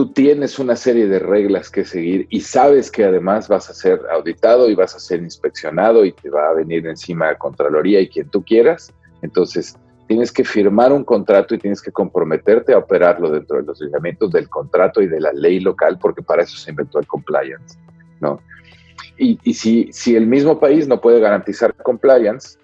tú 0.00 0.14
tienes 0.14 0.58
una 0.58 0.76
serie 0.76 1.06
de 1.08 1.18
reglas 1.18 1.68
que 1.68 1.84
seguir 1.84 2.26
y 2.30 2.40
sabes 2.40 2.90
que 2.90 3.04
además 3.04 3.48
vas 3.48 3.68
a 3.68 3.74
ser 3.74 4.00
auditado 4.10 4.70
y 4.70 4.74
vas 4.74 4.96
a 4.96 4.98
ser 4.98 5.20
inspeccionado 5.20 6.06
y 6.06 6.12
te 6.12 6.30
va 6.30 6.48
a 6.48 6.54
venir 6.54 6.86
encima 6.86 7.34
Contraloría 7.34 8.00
y 8.00 8.08
quien 8.08 8.30
tú 8.30 8.42
quieras. 8.42 8.94
Entonces, 9.20 9.76
tienes 10.08 10.32
que 10.32 10.42
firmar 10.42 10.90
un 10.90 11.04
contrato 11.04 11.54
y 11.54 11.58
tienes 11.58 11.82
que 11.82 11.92
comprometerte 11.92 12.72
a 12.72 12.78
operarlo 12.78 13.30
dentro 13.30 13.58
de 13.58 13.64
los 13.64 13.78
lineamientos 13.78 14.32
del 14.32 14.48
contrato 14.48 15.02
y 15.02 15.06
de 15.06 15.20
la 15.20 15.34
ley 15.34 15.60
local, 15.60 15.98
porque 16.00 16.22
para 16.22 16.44
eso 16.44 16.56
se 16.56 16.70
inventó 16.70 16.98
el 16.98 17.06
compliance, 17.06 17.78
¿no? 18.20 18.40
Y, 19.18 19.52
si, 19.52 19.92
si 19.92 20.16
el 20.16 20.26
mismo 20.26 20.58
país 20.58 20.88
no 20.88 20.98
puede 20.98 21.20
garantizar 21.20 21.74
compliance, 21.74 22.58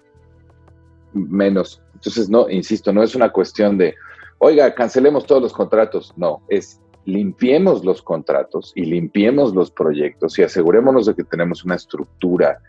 menos. 1.13 1.83
Entonces, 1.93 2.31
no, 2.31 2.49
insisto, 2.49 2.91
no 2.91 3.03
es 3.03 3.13
una 3.13 3.31
cuestión 3.31 3.77
de, 3.77 3.93
oiga, 4.39 4.73
cancelemos 4.73 5.27
todos 5.27 5.43
los 5.43 5.53
contratos. 5.53 6.11
No, 6.17 6.41
es 6.49 6.81
limpiemos 7.07 7.85
los 7.85 8.01
contratos 8.01 8.73
y 8.75 8.83
limpiemos 8.83 9.55
los 9.55 9.71
proyectos 9.71 10.37
y 10.37 10.43
asegurémonos 10.43 11.05
de 11.05 11.15
que 11.15 11.23
tenemos 11.23 11.63
una 11.63 11.75
estructura 11.75 12.59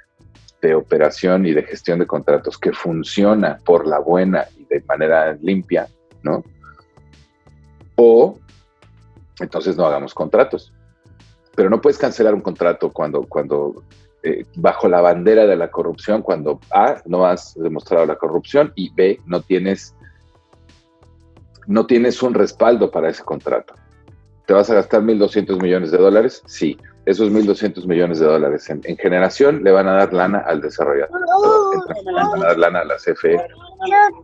de 0.62 0.77
operación 0.77 1.44
y 1.44 1.53
de 1.53 1.64
gestión 1.64 1.98
de 1.98 2.07
contratos 2.07 2.57
que 2.57 2.72
funciona 2.72 3.59
por 3.64 3.88
la 3.88 3.98
buena 3.98 4.44
y 4.57 4.64
de 4.64 4.81
manera 4.83 5.37
limpia, 5.42 5.88
¿no? 6.22 6.44
O 7.96 8.38
entonces 9.40 9.77
no 9.77 9.85
hagamos 9.85 10.14
contratos. 10.14 10.72
Pero 11.57 11.68
no 11.68 11.81
puedes 11.81 11.98
cancelar 11.98 12.33
un 12.33 12.40
contrato 12.40 12.92
cuando, 12.92 13.24
cuando 13.24 13.83
eh, 14.22 14.44
bajo 14.55 14.88
la 14.88 15.01
bandera 15.01 15.46
de 15.46 15.57
la 15.57 15.68
corrupción, 15.68 16.22
cuando 16.22 16.61
A, 16.70 17.03
no 17.07 17.27
has 17.27 17.55
demostrado 17.55 18.07
la 18.07 18.14
corrupción 18.14 18.72
y 18.77 18.94
B, 18.94 19.20
no 19.27 19.42
tienes, 19.42 19.96
no 21.66 21.87
tienes 21.87 22.22
un 22.22 22.35
respaldo 22.35 22.92
para 22.92 23.09
ese 23.09 23.24
contrato. 23.24 23.74
¿Te 24.49 24.55
vas 24.55 24.69
a 24.71 24.75
gastar 24.75 25.03
1.200 25.03 25.63
millones 25.63 25.93
de 25.93 25.99
dólares? 25.99 26.43
Sí 26.47 26.77
esos 27.09 27.33
1.200 27.33 27.87
millones 27.87 28.19
de 28.19 28.27
dólares 28.27 28.69
en, 28.69 28.83
generación 28.99 29.65
le 29.65 29.71
van 29.73 29.89
a 29.89 29.95
dar 29.95 30.13
lana 30.13 30.41
al 30.41 30.61
desarrollador, 30.61 31.19
le 32.05 32.13
van 32.13 32.43
a 32.43 32.47
dar 32.49 32.59
lana 32.59 32.81
a 32.81 32.85
la 32.85 32.97
CFE. 32.97 33.35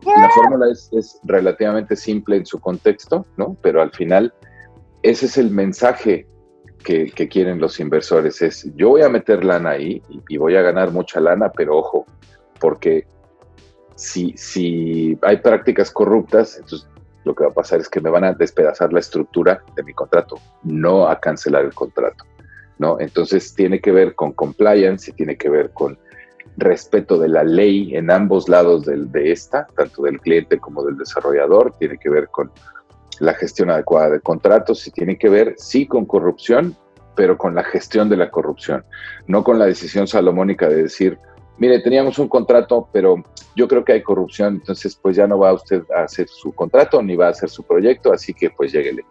La 0.05 0.29
fórmula 0.35 0.67
es, 0.71 1.19
relativamente 1.23 1.95
simple 1.95 2.37
en 2.37 2.45
su 2.45 2.59
contexto, 2.59 3.25
¿no? 3.37 3.57
Pero 3.63 3.81
al 3.81 3.89
final 3.91 4.31
ese 5.01 5.25
es 5.25 5.39
el 5.39 5.49
mensaje 5.49 6.27
que, 6.83 7.11
quieren 7.27 7.59
los 7.59 7.79
inversores, 7.79 8.43
es 8.43 8.71
yo 8.75 8.89
voy 8.89 9.01
a 9.01 9.09
meter 9.09 9.43
lana 9.43 9.71
ahí 9.71 10.03
y, 10.29 10.37
voy 10.37 10.55
a 10.55 10.61
ganar 10.61 10.91
mucha 10.91 11.19
lana, 11.19 11.51
pero 11.51 11.77
ojo, 11.77 12.05
porque 12.59 13.07
si, 13.95 14.35
si 14.37 15.17
hay 15.23 15.37
prácticas 15.37 15.89
corruptas, 15.89 16.59
entonces 16.59 16.87
lo 17.25 17.35
que 17.35 17.43
va 17.43 17.49
a 17.49 17.53
pasar 17.53 17.79
es 17.79 17.89
que 17.89 17.99
me 17.99 18.09
van 18.09 18.23
a 18.23 18.33
despedazar 18.33 18.93
la 18.93 18.99
estructura 18.99 19.61
de 19.75 19.83
mi 19.83 19.93
contrato, 19.93 20.39
no 20.63 21.07
a 21.07 21.19
cancelar 21.19 21.65
el 21.65 21.73
contrato. 21.73 22.23
¿no? 22.77 22.99
Entonces 22.99 23.53
tiene 23.53 23.81
que 23.81 23.91
ver 23.91 24.15
con 24.15 24.31
compliance 24.31 25.11
y 25.11 25.13
tiene 25.13 25.35
que 25.35 25.49
ver 25.49 25.71
con 25.71 25.97
respeto 26.57 27.17
de 27.17 27.27
la 27.27 27.43
ley 27.43 27.95
en 27.95 28.11
ambos 28.11 28.47
lados 28.47 28.85
de 28.85 29.31
esta, 29.31 29.67
tanto 29.75 30.03
del 30.03 30.21
cliente 30.21 30.59
como 30.59 30.83
del 30.83 30.97
desarrollador, 30.97 31.73
tiene 31.77 31.97
que 31.97 32.09
ver 32.09 32.29
con 32.29 32.51
la 33.19 33.33
gestión 33.33 33.69
adecuada 33.69 34.11
de 34.11 34.19
contratos 34.19 34.85
y 34.87 34.91
tiene 34.91 35.17
que 35.17 35.29
ver, 35.29 35.55
sí, 35.57 35.87
con 35.87 36.05
corrupción, 36.05 36.75
pero 37.15 37.37
con 37.37 37.55
la 37.55 37.63
gestión 37.63 38.09
de 38.09 38.17
la 38.17 38.29
corrupción, 38.29 38.83
no 39.27 39.43
con 39.43 39.57
la 39.57 39.65
decisión 39.65 40.07
salomónica 40.07 40.67
de 40.67 40.83
decir, 40.83 41.17
mire, 41.57 41.79
teníamos 41.79 42.19
un 42.19 42.27
contrato, 42.27 42.87
pero 42.91 43.23
yo 43.55 43.67
creo 43.67 43.83
que 43.83 43.93
hay 43.93 44.03
corrupción, 44.03 44.55
entonces 44.55 44.97
pues 45.01 45.15
ya 45.15 45.27
no 45.27 45.39
va 45.39 45.53
usted 45.53 45.83
a 45.95 46.03
hacer 46.03 46.27
su 46.27 46.53
contrato 46.53 47.01
ni 47.01 47.15
va 47.15 47.27
a 47.27 47.29
hacer 47.29 47.49
su 47.49 47.63
proyecto, 47.63 48.11
así 48.13 48.33
que 48.33 48.49
pues 48.49 48.71
lléguele. 48.71 49.05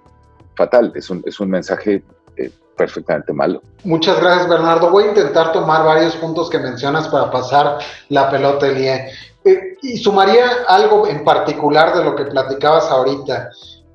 Fatal, 0.56 0.92
es 0.94 1.10
un, 1.10 1.22
es 1.26 1.40
un 1.40 1.50
mensaje 1.50 2.04
eh, 2.36 2.50
perfectamente 2.76 3.32
malo. 3.32 3.60
Muchas 3.84 4.20
gracias, 4.20 4.48
Bernardo. 4.48 4.90
Voy 4.90 5.04
a 5.04 5.08
intentar 5.08 5.52
tomar 5.52 5.84
varios 5.84 6.14
puntos 6.16 6.48
que 6.48 6.58
mencionas 6.58 7.08
para 7.08 7.30
pasar 7.30 7.78
la 8.08 8.30
pelota, 8.30 8.68
Elie. 8.68 9.08
Eh, 9.44 9.76
y 9.82 9.96
sumaría 9.96 10.46
algo 10.68 11.06
en 11.06 11.24
particular 11.24 11.96
de 11.96 12.04
lo 12.04 12.14
que 12.14 12.24
platicabas 12.24 12.90
ahorita. 12.90 13.50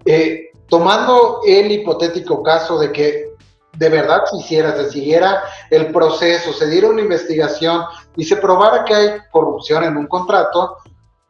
Eh, 0.06 0.52
tomando 0.68 1.42
el 1.46 1.72
hipotético 1.72 2.44
caso 2.44 2.80
de 2.80 2.92
que 2.92 3.29
de 3.74 3.90
verdad 3.90 4.24
se 4.30 4.38
hiciera, 4.38 4.76
se 4.76 4.90
siguiera 4.90 5.44
el 5.70 5.92
proceso, 5.92 6.54
se 6.54 6.68
diera 6.68 6.90
una 6.90 7.02
investigación 7.02 7.84
y 8.16 8.26
se 8.26 8.36
probara 8.38 8.84
que 8.84 8.94
hay 8.94 9.10
corrupción 9.32 9.84
en 9.84 9.98
un 9.98 10.08
contrato, 10.08 10.78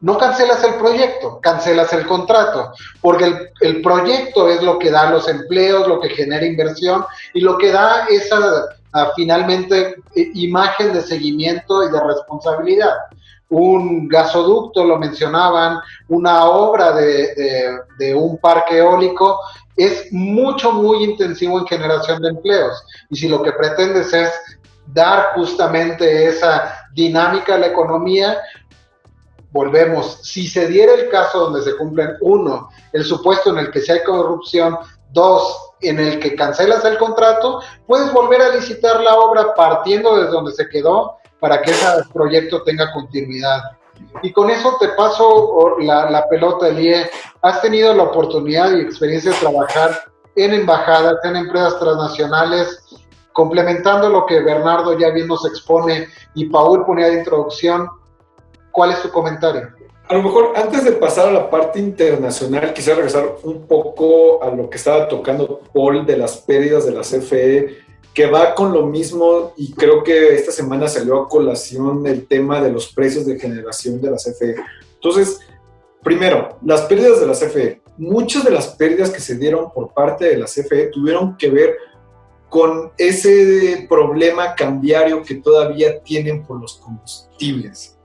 no 0.01 0.17
cancelas 0.17 0.63
el 0.63 0.75
proyecto, 0.75 1.39
cancelas 1.41 1.91
el 1.91 2.07
contrato, 2.07 2.71
porque 3.01 3.51
el, 3.59 3.81
proyecto 3.81 4.47
es 4.47 4.63
lo 4.63 4.79
que 4.79 4.89
da 4.89 5.11
los 5.11 5.27
empleos, 5.27 5.87
lo 5.87 5.99
que 5.99 6.09
genera 6.09 6.45
inversión 6.45 7.05
y 7.33 7.41
lo 7.41 7.57
que 7.57 7.71
da 7.71 8.05
esa 8.09 8.39
ah, 8.93 9.11
finalmente 9.15 9.95
imagen 10.15 10.93
de 10.93 11.01
seguimiento 11.01 11.83
y 11.83 11.91
de 11.91 12.01
responsabilidad. 12.01 12.93
Un 13.49 14.07
gasoducto, 14.07 14.85
lo 14.85 14.97
mencionaban, 14.97 15.79
una 16.07 16.45
obra 16.45 16.93
de 16.93 18.15
un 18.15 18.37
parque 18.37 18.77
eólico 18.77 19.39
es 19.79 20.11
mucho, 20.11 20.73
muy 20.73 21.05
intensivo 21.05 21.57
en 21.57 21.65
generación 21.65 22.21
de 22.21 22.29
empleos. 22.29 22.83
Y 23.09 23.15
si 23.15 23.29
lo 23.29 23.41
que 23.41 23.53
pretendes 23.53 24.11
es 24.13 24.29
dar 24.87 25.33
justamente 25.35 26.27
esa 26.27 26.75
dinámica 26.93 27.55
a 27.55 27.59
la 27.59 27.67
economía, 27.67 28.41
volvemos, 29.51 30.19
si 30.23 30.47
se 30.47 30.67
diera 30.67 30.93
el 30.93 31.09
caso 31.09 31.45
donde 31.45 31.61
se 31.61 31.77
cumplen, 31.77 32.17
uno, 32.19 32.69
el 32.91 33.05
supuesto 33.05 33.51
en 33.51 33.59
el 33.59 33.71
que 33.71 33.79
si 33.79 33.93
hay 33.93 34.03
corrupción, 34.03 34.77
dos, 35.11 35.71
en 35.81 35.97
el 35.97 36.19
que 36.19 36.35
cancelas 36.35 36.83
el 36.83 36.97
contrato, 36.97 37.61
puedes 37.87 38.11
volver 38.11 38.41
a 38.41 38.55
licitar 38.55 38.99
la 39.01 39.15
obra 39.15 39.55
partiendo 39.55 40.17
desde 40.17 40.31
donde 40.31 40.51
se 40.51 40.67
quedó 40.67 41.15
para 41.39 41.61
que 41.61 41.71
ese 41.71 41.87
proyecto 42.13 42.63
tenga 42.63 42.91
continuidad. 42.91 43.61
Y 44.21 44.31
con 44.31 44.49
eso 44.49 44.77
te 44.79 44.89
paso 44.89 45.75
la, 45.79 46.09
la 46.09 46.27
pelota, 46.27 46.67
Elie. 46.67 47.09
Has 47.41 47.61
tenido 47.61 47.93
la 47.93 48.03
oportunidad 48.03 48.71
y 48.75 48.81
experiencia 48.81 49.31
de 49.31 49.37
trabajar 49.37 49.91
en 50.35 50.53
embajadas, 50.53 51.17
en 51.23 51.35
empresas 51.35 51.79
transnacionales, 51.79 52.83
complementando 53.33 54.09
lo 54.09 54.25
que 54.25 54.41
Bernardo 54.41 54.97
ya 54.97 55.09
bien 55.09 55.27
nos 55.27 55.45
expone 55.45 56.07
y 56.35 56.45
Paul 56.45 56.85
ponía 56.85 57.07
de 57.07 57.19
introducción. 57.19 57.87
¿Cuál 58.71 58.91
es 58.91 59.01
tu 59.01 59.09
comentario? 59.09 59.69
A 60.07 60.15
lo 60.15 60.23
mejor 60.23 60.53
antes 60.55 60.83
de 60.85 60.93
pasar 60.93 61.27
a 61.29 61.31
la 61.31 61.49
parte 61.49 61.79
internacional, 61.79 62.73
quisiera 62.73 62.97
regresar 62.97 63.35
un 63.43 63.67
poco 63.67 64.43
a 64.43 64.49
lo 64.49 64.69
que 64.69 64.77
estaba 64.77 65.07
tocando 65.07 65.61
Paul 65.71 66.05
de 66.05 66.17
las 66.17 66.37
pérdidas 66.37 66.85
de 66.85 66.91
la 66.93 67.01
CFE, 67.01 67.77
que 68.19 68.25
va 68.25 68.53
con 68.53 68.73
lo 68.73 68.85
mismo 68.85 69.53
y 69.55 69.71
creo 69.71 70.03
que 70.03 70.35
esta 70.35 70.51
semana 70.51 70.89
salió 70.89 71.21
a 71.21 71.29
colación 71.29 72.05
el 72.05 72.27
tema 72.27 72.61
de 72.61 72.69
los 72.69 72.91
precios 72.91 73.25
de 73.25 73.39
generación 73.39 74.01
de 74.01 74.11
la 74.11 74.17
CFE. 74.17 74.57
Entonces, 74.95 75.39
primero, 76.03 76.57
las 76.65 76.81
pérdidas 76.81 77.21
de 77.21 77.27
la 77.27 77.31
CFE. 77.31 77.81
Muchas 77.97 78.43
de 78.43 78.51
las 78.51 78.75
pérdidas 78.75 79.09
que 79.09 79.21
se 79.21 79.37
dieron 79.37 79.71
por 79.71 79.93
parte 79.93 80.25
de 80.25 80.37
la 80.37 80.47
CFE 80.47 80.87
tuvieron 80.87 81.37
que 81.37 81.49
ver 81.49 81.77
con 82.49 82.91
ese 82.97 83.87
problema 83.87 84.53
cambiario 84.53 85.23
que 85.23 85.35
todavía 85.35 86.03
tienen 86.03 86.45
por 86.45 86.59
los 86.59 86.75
combustibles 86.75 87.97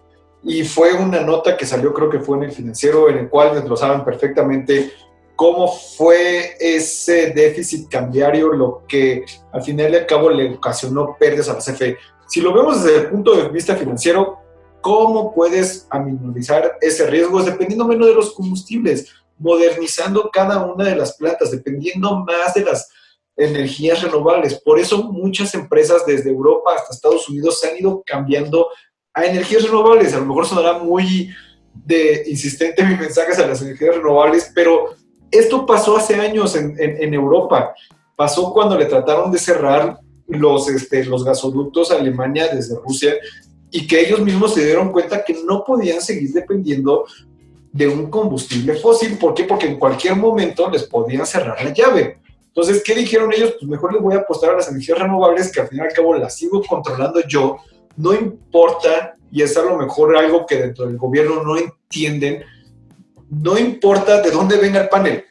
y 0.45 0.63
fue 0.63 0.95
una 0.95 1.23
nota 1.23 1.57
que 1.57 1.67
salió, 1.67 1.93
creo 1.93 2.09
que 2.09 2.21
fue 2.21 2.37
en 2.37 2.45
el 2.45 2.53
financiero, 2.53 3.09
en 3.09 3.19
el 3.19 3.29
cual 3.29 3.53
desglosaban 3.53 4.05
perfectamente 4.05 4.93
cómo 5.37 5.69
fue 5.69 6.57
ese 6.61 7.31
déficit 7.31 7.89
cambiario 7.89 8.53
lo 8.53 8.85
que 8.87 9.25
al 9.53 9.63
final 9.63 9.93
y 9.93 9.97
al 9.97 10.07
cabo 10.07 10.31
le 10.31 10.55
ocasionó 10.55 11.17
pérdidas 11.19 11.49
a 11.49 11.55
la 11.55 11.59
CFE. 11.61 11.97
Si 12.29 12.41
lo 12.41 12.53
vemos 12.53 12.83
desde 12.83 12.99
el 12.99 13.11
punto 13.11 13.35
de 13.37 13.49
vista 13.49 13.77
financiero, 13.77 14.39
¿cómo 14.81 15.35
puedes 15.35 15.87
aminorizar 15.91 16.79
ese 16.81 17.07
riesgo? 17.07 17.43
Dependiendo 17.43 17.87
menos 17.87 18.09
de 18.09 18.15
los 18.15 18.33
combustibles, 18.33 19.13
modernizando 19.39 20.31
cada 20.33 20.65
una 20.65 20.85
de 20.85 20.97
las 20.97 21.17
plantas, 21.17 21.51
dependiendo 21.51 22.25
más 22.25 22.55
de 22.55 22.65
las 22.65 22.89
energías 23.37 24.03
renovables. 24.03 24.61
Por 24.61 24.79
eso 24.79 25.03
muchas 25.03 25.55
empresas 25.55 26.07
desde 26.07 26.31
Europa 26.31 26.75
hasta 26.77 26.95
Estados 26.95 27.29
Unidos 27.29 27.59
se 27.61 27.69
han 27.69 27.77
ido 27.77 28.03
cambiando 28.07 28.69
a 29.13 29.25
energías 29.25 29.65
renovables. 29.65 30.15
A 30.15 30.19
lo 30.19 30.27
mejor 30.27 30.47
sonará 30.47 30.79
muy 30.79 31.31
de 31.75 32.23
insistente 32.27 32.85
mi 32.85 32.97
mensaje 32.97 33.33
a 33.43 33.47
las 33.47 33.61
energías 33.63 33.97
renovables, 33.97 34.53
pero 34.55 34.95
esto 35.39 35.67
pasó 35.67 35.97
hace 35.97 36.15
años 36.15 36.57
en, 36.57 37.15
Europa. 37.15 37.75
Pasó 38.17 38.53
cuando 38.53 38.79
le 38.79 38.87
trataron 38.87 39.31
de 39.31 39.39
cerrar 39.39 39.99
los, 40.29 40.69
este, 40.69 41.05
los 41.05 41.25
gasoductos 41.25 41.91
a 41.91 41.97
Alemania 41.97 42.49
desde 42.49 42.77
Rusia 42.77 43.15
y 43.71 43.87
que 43.87 44.01
ellos 44.01 44.21
mismos 44.21 44.55
se 44.55 44.65
dieron 44.65 44.93
cuenta 44.93 45.25
que 45.25 45.43
no 45.45 45.65
podían 45.65 46.01
seguir 46.01 46.33
dependiendo 46.33 47.05
de 47.73 47.89
un 47.89 48.09
combustible 48.09 48.75
fósil. 48.75 49.19
¿Por 49.19 49.35
qué? 49.35 49.45
Porque 49.45 49.67
en 49.67 49.79
cualquier 49.79 50.17
momento 50.17 50.71
les 50.71 50.85
podían 50.85 51.27
cerrar 51.27 51.63
la 51.63 51.73
llave. 51.73 52.19
Entonces, 52.47 52.83
¿qué 52.85 52.95
dijeron 52.95 53.33
ellos? 53.33 53.55
Pues 53.59 53.69
mejor 53.69 53.93
les 53.93 54.01
voy 54.01 54.15
a 54.15 54.19
apostar 54.19 54.51
a 54.51 54.57
las 54.57 54.69
energías 54.69 54.99
renovables 54.99 55.51
que 55.51 55.61
al 55.61 55.69
fin 55.69 55.79
y 55.79 55.81
al 55.81 55.93
cabo 55.93 56.15
las 56.15 56.37
sigo 56.37 56.63
controlando 56.63 57.21
yo 57.27 57.57
no 57.97 58.13
importa, 58.13 59.15
y 59.31 59.43
es 59.43 59.57
a 59.57 59.63
lo 59.63 59.77
mejor 59.77 60.17
algo 60.17 60.47
que 60.47 60.57
dentro 60.57 60.87
del 60.87 60.97
gobierno 60.97 61.43
no 61.43 61.57
entienden, 61.57 62.43
no 63.35 63.59
importa 63.59 64.21
de 64.23 64.31
dónde 64.31 64.57
venga 64.57 64.81
el 64.81 64.89
panel, 64.89 65.25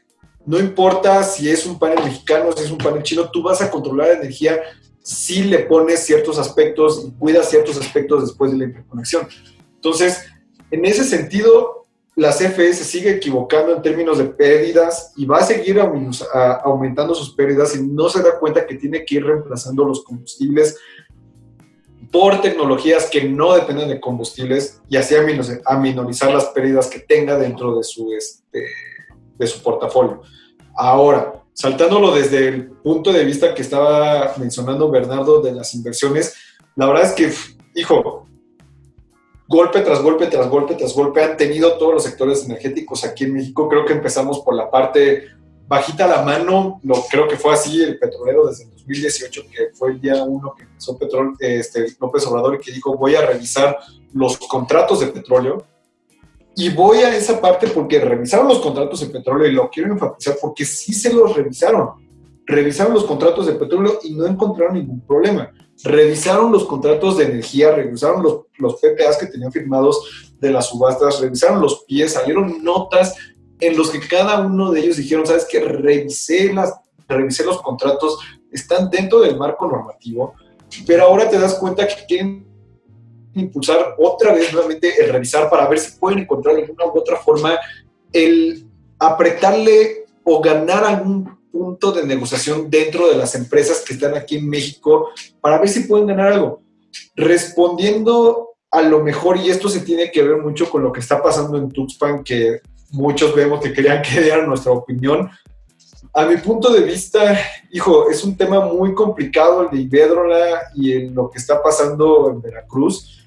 no 0.46 0.60
importa 0.60 1.24
si 1.24 1.50
es 1.50 1.66
un 1.66 1.80
panel 1.80 2.04
mexicano, 2.04 2.52
si 2.52 2.64
es 2.64 2.72
un 2.72 2.78
panel 2.78 3.04
chino, 3.04 3.30
tú 3.32 3.42
vas 3.42 3.62
a 3.62 3.72
controlar 3.72 4.08
la 4.08 4.14
energía 4.16 4.62
si 5.02 5.44
le 5.44 5.60
pones 5.60 6.06
ciertos 6.06 6.38
aspectos 6.38 7.06
y 7.08 7.12
cuidas 7.12 7.50
ciertos 7.50 7.78
aspectos 7.78 8.28
después 8.28 8.52
de 8.52 8.58
la 8.58 8.66
interconexión. 8.66 9.28
Entonces, 9.76 10.26
en 10.72 10.86
ese 10.86 11.04
sentido, 11.04 11.88
la 12.16 12.32
CFE 12.32 12.74
se 12.74 12.84
sigue 12.84 13.12
equivocando 13.12 13.76
en 13.76 13.82
términos 13.82 14.18
de 14.18 14.26
pérdidas 14.26 15.14
y 15.16 15.26
va 15.26 15.40
a 15.40 15.44
seguir 15.44 15.80
aumentando 15.80 17.16
sus 17.16 17.34
pérdidas 17.34 17.76
y 17.76 17.82
no 17.82 18.08
se 18.10 18.22
da 18.22 18.38
cuenta 18.40 18.68
que 18.68 18.76
tiene 18.76 19.04
que 19.04 19.16
ir 19.16 19.26
reemplazando 19.26 19.84
los 19.84 20.04
combustibles 20.04 20.78
por 22.14 22.42
tecnologías 22.42 23.10
que 23.10 23.24
no 23.24 23.56
dependen 23.56 23.90
de 23.90 24.00
combustibles 24.00 24.80
y 24.88 24.98
así 24.98 25.16
aminorizar 25.66 26.32
las 26.32 26.46
pérdidas 26.46 26.88
que 26.88 27.00
tenga 27.00 27.40
dentro 27.40 27.76
de 27.76 27.84
su, 27.84 28.14
este, 28.14 28.68
de 29.36 29.48
su 29.48 29.64
portafolio. 29.64 30.22
Ahora, 30.76 31.42
saltándolo 31.54 32.14
desde 32.14 32.50
el 32.50 32.70
punto 32.70 33.12
de 33.12 33.26
vista 33.26 33.56
que 33.56 33.64
estaba 33.64 34.32
mencionando 34.38 34.92
Bernardo 34.92 35.42
de 35.42 35.54
las 35.54 35.74
inversiones, 35.74 36.36
la 36.76 36.86
verdad 36.86 37.06
es 37.06 37.12
que, 37.14 37.34
hijo, 37.74 38.28
golpe 39.48 39.82
tras 39.82 40.04
golpe 40.04 40.28
tras 40.28 40.48
golpe 40.48 40.76
tras 40.76 40.94
golpe 40.94 41.24
han 41.24 41.36
tenido 41.36 41.80
todos 41.80 41.96
los 41.96 42.04
sectores 42.04 42.46
energéticos 42.46 43.04
aquí 43.06 43.24
en 43.24 43.34
México. 43.34 43.68
Creo 43.68 43.86
que 43.86 43.94
empezamos 43.94 44.42
por 44.42 44.54
la 44.54 44.70
parte 44.70 45.30
bajita 45.68 46.08
la 46.08 46.22
mano, 46.22 46.80
lo, 46.84 47.04
creo 47.10 47.28
que 47.28 47.38
fue 47.38 47.54
así 47.54 47.82
el 47.82 47.98
petrolero 47.98 48.48
desde 48.48 48.66
el 48.66 48.72
2018, 48.72 49.42
que 49.52 49.70
fue 49.74 49.92
el 49.92 50.02
día 50.02 50.24
uno 50.24 50.54
que 50.56 50.64
empezó 50.64 50.98
Petrol, 50.98 51.36
este, 51.40 51.88
López 52.00 52.26
Obrador 52.28 52.60
que 52.60 52.72
dijo 52.72 52.98
voy 52.98 53.16
a 53.16 53.26
revisar 53.26 53.78
los 54.14 54.38
contratos 54.38 55.00
de 55.00 55.08
petróleo. 55.08 55.66
Y 56.56 56.70
voy 56.70 57.00
a 57.00 57.16
esa 57.16 57.42
parte 57.42 57.68
porque 57.68 58.00
revisaron 58.00 58.48
los 58.48 58.60
contratos 58.60 59.00
de 59.00 59.08
petróleo 59.08 59.48
y 59.48 59.54
lo 59.54 59.70
quiero 59.72 59.92
enfatizar 59.92 60.38
porque 60.40 60.66
sí 60.66 60.94
se 60.94 61.12
los 61.12 61.36
revisaron. 61.36 61.90
Revisaron 62.46 62.94
los 62.94 63.06
contratos 63.06 63.48
de 63.48 63.54
petróleo 63.54 64.00
y 64.04 64.14
no 64.14 64.28
encontraron 64.28 64.76
ningún 64.76 65.02
problema. 65.02 65.52
Revisaron 65.84 66.52
los 66.52 66.66
contratos 66.66 67.18
de 67.18 67.26
energía, 67.26 67.72
revisaron 67.72 68.22
los, 68.22 68.42
los 68.60 68.76
PPAs 68.76 69.18
que 69.18 69.26
tenían 69.26 69.52
firmados 69.52 70.34
de 70.40 70.52
las 70.52 70.68
subastas, 70.68 71.22
revisaron 71.22 71.60
los 71.60 71.86
pies, 71.86 72.14
salieron 72.14 72.64
notas 72.64 73.16
en 73.68 73.78
los 73.78 73.90
que 73.92 74.00
cada 74.00 74.42
uno 74.42 74.72
de 74.72 74.82
ellos 74.82 74.98
dijeron, 74.98 75.26
sabes 75.26 75.46
que 75.46 75.60
revisé, 75.60 76.54
revisé 77.08 77.46
los 77.46 77.62
contratos, 77.62 78.20
están 78.52 78.90
dentro 78.90 79.22
del 79.22 79.38
marco 79.38 79.68
normativo, 79.68 80.36
pero 80.86 81.04
ahora 81.04 81.30
te 81.30 81.40
das 81.40 81.56
cuenta 81.56 81.88
que 81.88 82.06
quieren 82.08 82.46
impulsar 83.36 83.96
otra 83.98 84.34
vez 84.34 84.52
nuevamente 84.52 84.94
el 85.02 85.12
revisar 85.12 85.50
para 85.50 85.68
ver 85.68 85.80
si 85.80 85.98
pueden 85.98 86.20
encontrar 86.20 86.56
alguna 86.56 86.86
u 86.86 86.98
otra 86.98 87.18
forma 87.18 87.58
el 88.12 88.68
apretarle 89.00 90.06
o 90.24 90.42
ganar 90.42 90.84
algún 90.84 91.38
punto 91.52 91.92
de 91.92 92.06
negociación 92.06 92.70
dentro 92.70 93.10
de 93.10 93.16
las 93.16 93.34
empresas 93.36 93.84
que 93.86 93.94
están 93.94 94.16
aquí 94.16 94.38
en 94.38 94.50
México 94.50 95.10
para 95.42 95.58
ver 95.60 95.70
si 95.70 95.82
pueden 95.82 96.08
ganar 96.08 96.34
algo. 96.34 96.62
Respondiendo 97.16 98.50
a 98.72 98.82
lo 98.82 99.04
mejor, 99.04 99.38
y 99.38 99.50
esto 99.50 99.70
se 99.70 99.82
tiene 99.82 100.12
que 100.12 100.24
ver 100.24 100.38
mucho 100.38 100.70
con 100.70 100.82
lo 100.84 100.92
que 100.92 101.00
está 101.00 101.22
pasando 101.22 101.58
en 101.58 101.70
Tuxpan, 101.70 102.24
que 102.24 102.60
muchos 102.94 103.36
vemos 103.36 103.60
que 103.60 103.74
querían 103.74 104.02
que 104.02 104.22
diera 104.22 104.46
nuestra 104.46 104.72
opinión. 104.72 105.30
A 106.14 106.26
mi 106.26 106.38
punto 106.38 106.72
de 106.72 106.82
vista, 106.82 107.38
hijo, 107.72 108.10
es 108.10 108.24
un 108.24 108.38
tema 108.38 108.62
muy 108.62 108.94
complicado 108.94 109.64
el 109.64 109.76
de 109.76 109.84
Iberdrola 109.84 110.62
y 110.76 110.94
en 110.94 111.16
lo 111.16 111.30
que 111.30 111.40
está 111.40 111.62
pasando 111.62 112.30
en 112.30 112.42
Veracruz. 112.42 113.26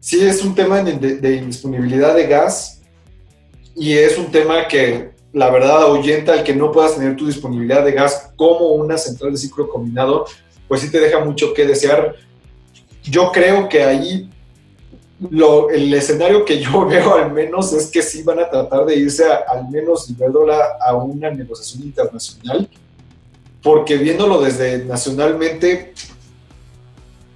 Sí 0.00 0.20
es 0.26 0.42
un 0.42 0.54
tema 0.54 0.82
de, 0.82 0.94
de 0.96 1.36
indisponibilidad 1.36 2.14
de 2.14 2.26
gas 2.26 2.82
y 3.76 3.92
es 3.92 4.18
un 4.18 4.32
tema 4.32 4.66
que 4.66 5.12
la 5.32 5.48
verdad 5.48 5.82
ahuyenta 5.82 6.34
el 6.34 6.42
que 6.42 6.54
no 6.54 6.72
puedas 6.72 6.96
tener 6.96 7.16
tu 7.16 7.26
disponibilidad 7.26 7.84
de 7.84 7.92
gas 7.92 8.32
como 8.36 8.70
una 8.70 8.98
central 8.98 9.30
de 9.30 9.38
ciclo 9.38 9.68
combinado, 9.68 10.26
pues 10.66 10.80
sí 10.80 10.90
te 10.90 10.98
deja 10.98 11.24
mucho 11.24 11.54
que 11.54 11.64
desear. 11.64 12.16
Yo 13.04 13.30
creo 13.30 13.68
que 13.68 13.84
ahí 13.84 14.28
lo, 15.30 15.70
el 15.70 15.92
escenario 15.94 16.44
que 16.44 16.60
yo 16.60 16.86
veo 16.88 17.14
al 17.14 17.32
menos 17.32 17.72
es 17.72 17.90
que 17.90 18.02
sí 18.02 18.22
van 18.22 18.40
a 18.40 18.48
tratar 18.48 18.84
de 18.84 18.96
irse 18.96 19.24
al 19.24 19.68
menos 19.70 20.10
Iberdrola 20.10 20.76
a 20.84 20.94
una 20.94 21.30
negociación 21.30 21.84
internacional, 21.84 22.68
porque 23.62 23.96
viéndolo 23.96 24.40
desde 24.40 24.84
nacionalmente, 24.84 25.94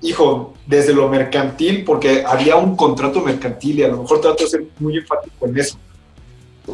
hijo, 0.02 0.54
desde 0.66 0.92
lo 0.92 1.08
mercantil, 1.08 1.84
porque 1.84 2.24
había 2.26 2.56
un 2.56 2.76
contrato 2.76 3.20
mercantil 3.20 3.78
y 3.78 3.82
a 3.84 3.88
lo 3.88 4.02
mejor 4.02 4.20
trato 4.20 4.44
de 4.44 4.50
ser 4.50 4.64
muy 4.78 4.96
enfático 4.98 5.46
en 5.46 5.58
eso. 5.58 5.78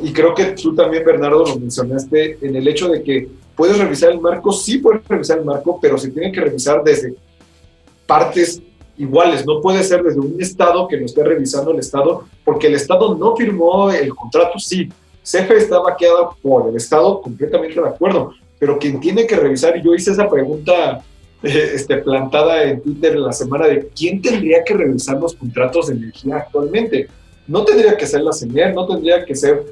Y 0.02 0.12
creo 0.12 0.34
que 0.34 0.46
tú 0.52 0.74
también, 0.74 1.04
Bernardo, 1.04 1.44
lo 1.44 1.56
mencionaste 1.56 2.38
en 2.40 2.56
el 2.56 2.66
hecho 2.66 2.88
de 2.88 3.02
que 3.02 3.28
puedes 3.54 3.78
revisar 3.78 4.10
el 4.10 4.20
marco, 4.20 4.50
sí 4.50 4.78
puedes 4.78 5.06
revisar 5.06 5.38
el 5.38 5.44
marco, 5.44 5.78
pero 5.80 5.98
se 5.98 6.10
tiene 6.10 6.32
que 6.32 6.40
revisar 6.40 6.82
desde 6.82 7.14
partes 8.06 8.62
iguales. 8.98 9.46
No 9.46 9.60
puede 9.60 9.82
ser 9.82 10.02
desde 10.02 10.20
un 10.20 10.40
Estado 10.40 10.86
que 10.88 10.96
lo 10.96 11.06
esté 11.06 11.24
revisando 11.24 11.70
el 11.70 11.78
Estado, 11.78 12.24
porque 12.44 12.66
el 12.66 12.74
Estado 12.74 13.14
no 13.14 13.36
firmó 13.36 13.90
el 13.90 14.14
contrato, 14.14 14.58
sí. 14.58 14.88
CFE 15.22 15.56
está 15.56 15.78
vaqueado 15.78 16.36
por 16.42 16.68
el 16.68 16.76
Estado, 16.76 17.20
completamente 17.20 17.80
de 17.80 17.88
acuerdo, 17.88 18.32
pero 18.58 18.78
quien 18.78 19.00
tiene 19.00 19.26
que 19.26 19.36
revisar, 19.36 19.76
y 19.76 19.82
yo 19.82 19.94
hice 19.94 20.12
esa 20.12 20.28
pregunta 20.28 21.04
eh, 21.42 21.72
este, 21.74 21.96
plantada 21.98 22.62
en 22.62 22.80
Twitter 22.80 23.16
la 23.16 23.32
semana 23.32 23.66
de 23.66 23.88
quién 23.88 24.22
tendría 24.22 24.62
que 24.62 24.74
revisar 24.74 25.18
los 25.18 25.34
contratos 25.34 25.88
de 25.88 25.94
energía 25.94 26.36
actualmente. 26.36 27.08
no 27.48 27.64
tendría 27.64 27.96
que 27.96 28.06
ser 28.06 28.20
la 28.22 28.32
CENER, 28.32 28.72
no 28.72 28.86
tendría 28.86 29.24
que 29.24 29.34
ser, 29.34 29.64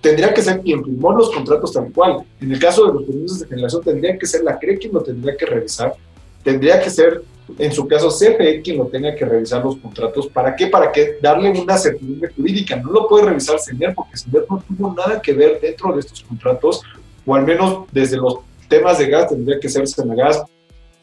tendría 0.00 0.32
que 0.32 0.40
ser 0.40 0.62
quien 0.62 0.82
firmó 0.82 1.12
los 1.12 1.30
contratos 1.30 1.72
tal 1.72 1.92
cual. 1.92 2.22
En 2.40 2.50
el 2.50 2.58
caso 2.58 2.86
de 2.86 2.94
los 2.94 3.02
permisos 3.04 3.40
de 3.40 3.46
generación, 3.46 3.82
tendría 3.82 4.16
que 4.16 4.26
ser 4.26 4.42
la 4.42 4.58
CRE 4.58 4.78
quien 4.78 4.94
lo 4.94 5.02
tendría 5.02 5.36
que 5.36 5.44
revisar, 5.44 5.94
tendría 6.42 6.80
que 6.80 6.88
ser, 6.88 7.22
en 7.58 7.72
su 7.72 7.86
caso, 7.86 8.08
CFE 8.08 8.62
quien 8.62 8.78
lo 8.78 8.86
tenga 8.86 9.14
que 9.14 9.24
revisar 9.24 9.64
los 9.64 9.76
contratos. 9.76 10.28
¿Para 10.28 10.54
qué? 10.54 10.66
Para 10.66 10.90
que 10.90 11.18
darle 11.20 11.50
una 11.50 11.76
certidumbre 11.76 12.32
jurídica. 12.34 12.76
No 12.76 12.90
lo 12.90 13.08
puede 13.08 13.26
revisar 13.26 13.58
CENER 13.58 13.94
porque 13.94 14.16
CENER 14.16 14.44
no 14.48 14.62
tuvo 14.66 14.94
nada 14.94 15.20
que 15.20 15.32
ver 15.32 15.60
dentro 15.60 15.92
de 15.92 16.00
estos 16.00 16.22
contratos, 16.22 16.82
o 17.26 17.34
al 17.34 17.44
menos 17.44 17.84
desde 17.92 18.16
los 18.16 18.38
temas 18.72 18.98
de 18.98 19.06
gas 19.06 19.28
tendría 19.28 19.60
que 19.60 19.68
ser 19.68 19.86
Senagas, 19.86 20.42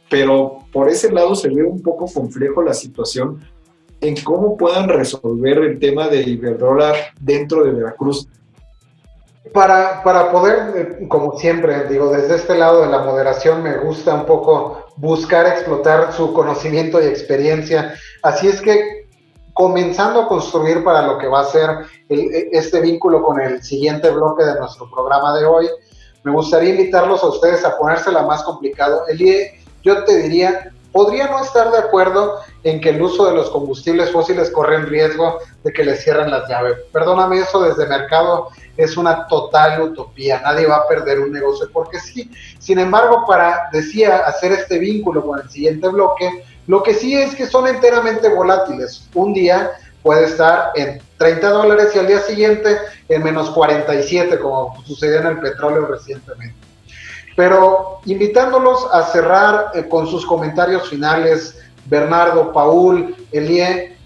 pero 0.10 0.60
por 0.74 0.90
ese 0.90 1.12
lado 1.12 1.36
se 1.36 1.50
ve 1.50 1.64
un 1.64 1.82
poco 1.82 2.06
complejo 2.12 2.64
la 2.64 2.74
situación 2.74 3.40
en 4.02 4.16
cómo 4.24 4.58
puedan 4.58 4.90
resolver 4.90 5.60
el 5.60 5.80
tema 5.80 6.08
de 6.08 6.22
Iberdrola 6.22 6.94
dentro 7.20 7.64
de 7.64 7.72
Veracruz. 7.72 8.28
Para, 9.54 10.02
para 10.04 10.32
poder, 10.32 10.58
eh, 10.76 11.08
como 11.08 11.38
siempre, 11.38 11.88
digo, 11.88 12.12
desde 12.12 12.38
este 12.38 12.58
lado 12.58 12.82
de 12.82 12.88
la 12.88 13.04
moderación 13.04 13.62
me 13.62 13.78
gusta 13.78 14.16
un 14.16 14.26
poco 14.26 14.89
buscar 15.00 15.48
explotar 15.48 16.14
su 16.14 16.34
conocimiento 16.34 17.02
y 17.02 17.06
experiencia. 17.08 17.96
Así 18.22 18.48
es 18.48 18.62
que 18.62 19.08
comenzando 19.54 20.22
a 20.22 20.28
construir 20.28 20.84
para 20.84 21.02
lo 21.08 21.18
que 21.18 21.28
va 21.28 21.42
a 21.42 21.46
ser 21.46 21.70
este 22.12 22.82
vínculo 22.82 23.24
con 23.24 23.40
el 23.40 23.64
siguiente 23.64 24.10
bloque 24.10 24.44
de 24.44 24.60
nuestro 24.60 24.90
programa 24.92 25.38
de 25.38 25.46
hoy, 25.46 25.70
me 26.24 26.32
gustaría 26.32 26.72
invitarlos 26.72 27.24
a 27.24 27.28
ustedes 27.28 27.64
a 27.66 27.78
ponérsela 27.78 28.24
más 28.24 28.44
complicado. 28.44 29.08
Elie, 29.08 29.62
yo 29.84 30.04
te 30.04 30.18
diría, 30.18 30.72
podría 30.92 31.28
no 31.28 31.42
estar 31.42 31.72
de 31.72 31.78
acuerdo 31.78 32.40
en 32.64 32.82
que 32.82 32.90
el 32.90 33.02
uso 33.02 33.26
de 33.26 33.34
los 33.34 33.50
combustibles 33.50 34.12
fósiles 34.12 34.50
corre 34.52 34.76
en 34.76 34.88
riesgo 34.88 35.40
de 35.64 35.72
que 35.72 35.86
le 35.86 35.96
cierren 35.96 36.32
las 36.32 36.50
llaves. 36.50 36.78
Perdóname, 36.92 37.40
eso 37.40 37.62
desde 37.62 37.88
mercado 37.88 38.50
es 38.80 38.96
una 38.96 39.28
total 39.28 39.82
utopía. 39.82 40.40
Nadie 40.40 40.66
va 40.66 40.78
a 40.78 40.88
perder 40.88 41.20
un 41.20 41.34
negocio 41.34 41.70
porque 41.74 42.00
sí. 42.00 42.32
Sin 42.60 42.80
embargo, 42.80 43.26
para, 43.28 43.70
decía, 43.74 44.20
hacer 44.20 44.54
este 44.54 44.80
vínculo 44.80 45.22
con 45.22 45.38
el 45.42 45.50
siguiente 45.50 45.90
bloque, 45.90 46.46
lo 46.66 46.82
que 46.82 46.94
sí 46.94 47.14
es 47.14 47.36
que 47.36 47.46
son 47.46 47.68
enteramente 47.68 48.30
volátiles. 48.30 49.10
Un 49.14 49.34
día 49.34 49.72
puede 50.02 50.28
estar 50.28 50.72
en 50.76 51.02
30 51.18 51.50
dólares 51.50 51.92
y 51.94 52.00
al 52.00 52.08
día 52.08 52.22
siguiente 52.22 52.78
en 53.10 53.22
menos 53.22 53.50
47, 53.50 54.40
como 54.40 54.82
sucedió 54.86 55.20
en 55.20 55.28
el 55.28 55.40
petróleo 55.40 55.86
recientemente. 55.86 56.56
Pero 57.36 58.00
invitándolos 58.06 58.88
a 58.94 59.04
cerrar 59.04 59.72
eh, 59.74 59.90
con 59.90 60.08
sus 60.08 60.26
comentarios 60.26 60.90
finales, 60.90 61.60
Bernardo, 61.86 62.54
Paul, 62.54 63.14
Elie, 63.34 63.98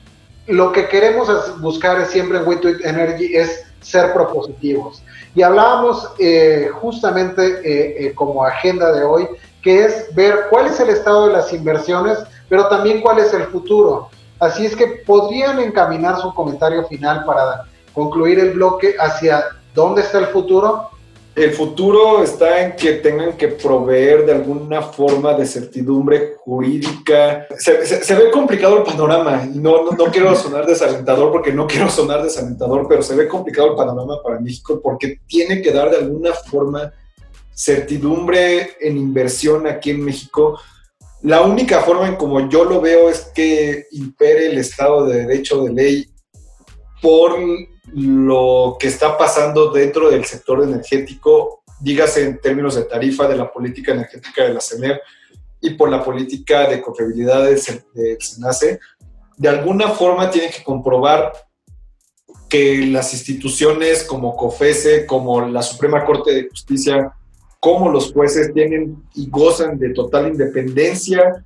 lo 0.47 0.71
que 0.71 0.87
queremos 0.87 1.29
buscar 1.61 2.03
siempre 2.07 2.39
en 2.39 2.47
Witwit 2.47 2.83
Energy 2.83 3.35
es 3.35 3.65
ser 3.83 4.13
propositivos. 4.13 5.03
Y 5.35 5.41
hablábamos 5.41 6.09
eh, 6.19 6.69
justamente 6.73 7.61
eh, 8.07 8.13
como 8.15 8.43
agenda 8.43 8.91
de 8.91 9.03
hoy, 9.03 9.27
que 9.61 9.85
es 9.85 10.13
ver 10.15 10.47
cuál 10.49 10.67
es 10.67 10.79
el 10.79 10.89
estado 10.89 11.27
de 11.27 11.33
las 11.33 11.53
inversiones, 11.53 12.19
pero 12.49 12.67
también 12.67 13.01
cuál 13.01 13.19
es 13.19 13.33
el 13.33 13.43
futuro. 13.43 14.09
Así 14.39 14.65
es 14.65 14.75
que 14.75 14.87
podrían 15.05 15.59
encaminar 15.59 16.19
su 16.19 16.33
comentario 16.33 16.85
final 16.87 17.23
para 17.25 17.63
concluir 17.93 18.39
el 18.39 18.51
bloque 18.51 18.95
hacia 18.99 19.45
dónde 19.73 20.01
está 20.01 20.19
el 20.19 20.27
futuro. 20.27 20.89
El 21.35 21.51
futuro 21.51 22.23
está 22.23 22.63
en 22.63 22.75
que 22.75 22.93
tengan 22.93 23.35
que 23.35 23.47
proveer 23.47 24.25
de 24.25 24.33
alguna 24.33 24.83
forma 24.83 25.33
de 25.33 25.47
certidumbre 25.47 26.35
jurídica. 26.37 27.47
Se, 27.57 28.15
ve 28.15 28.29
complicado 28.31 28.77
el 28.77 28.83
panorama 28.83 29.49
y 29.51 29.57
no, 29.57 29.91
no, 29.91 30.05
quiero 30.11 30.35
sonar 30.37 30.65
desalentador 30.67 31.31
porque 31.31 31.51
no 31.51 31.65
quiero 31.65 31.89
sonar 31.89 32.21
desalentador, 32.21 32.87
pero 32.87 33.01
se 33.01 33.15
ve 33.15 33.27
complicado 33.27 33.71
el 33.71 33.75
panorama 33.75 34.21
para 34.23 34.39
México 34.39 34.79
porque 34.81 35.19
tiene 35.27 35.61
que 35.61 35.71
dar 35.71 35.89
de 35.89 35.97
alguna 35.97 36.33
forma 36.33 36.93
certidumbre 37.55 38.77
en 38.79 38.97
inversión 38.97 39.67
aquí 39.67 39.91
en 39.91 40.03
México 40.03 40.59
la 41.23 41.41
única 41.41 41.81
forma 41.81 42.07
en 42.07 42.17
como 42.17 42.49
yo 42.49 42.65
lo 42.65 42.81
veo 42.81 43.09
es 43.09 43.31
que 43.33 43.87
impere 43.91 44.47
el 44.47 44.57
Estado 44.57 45.05
de 45.05 45.19
Derecho 45.25 45.63
de 45.63 45.71
ley 45.71 46.05
por 47.01 47.39
lo 47.91 48.77
que 48.79 48.87
está 48.87 49.17
pasando 49.17 49.71
dentro 49.71 50.09
del 50.09 50.25
sector 50.25 50.63
energético, 50.63 51.63
dígase 51.79 52.23
en 52.23 52.39
términos 52.39 52.75
de 52.75 52.83
tarifa 52.83 53.27
de 53.27 53.35
la 53.35 53.51
política 53.51 53.91
energética 53.91 54.43
de 54.43 54.53
la 54.53 54.61
CENER 54.61 55.01
y 55.59 55.71
por 55.71 55.89
la 55.89 56.03
política 56.03 56.69
de 56.69 56.81
confiabilidad 56.81 57.45
del, 57.45 57.59
SENACE, 57.59 58.79
de 59.37 59.49
alguna 59.49 59.89
forma 59.89 60.29
tiene 60.29 60.49
que 60.49 60.63
comprobar 60.63 61.33
que 62.49 62.85
las 62.85 63.13
instituciones 63.13 64.03
como 64.03 64.35
COFESE, 64.35 65.05
como 65.05 65.41
la 65.47 65.61
Suprema 65.61 66.05
Corte 66.05 66.33
de 66.33 66.49
Justicia, 66.49 67.13
cómo 67.59 67.89
los 67.89 68.11
jueces 68.11 68.53
tienen 68.53 69.03
y 69.15 69.29
gozan 69.29 69.79
de 69.79 69.89
total 69.93 70.27
independencia 70.27 71.43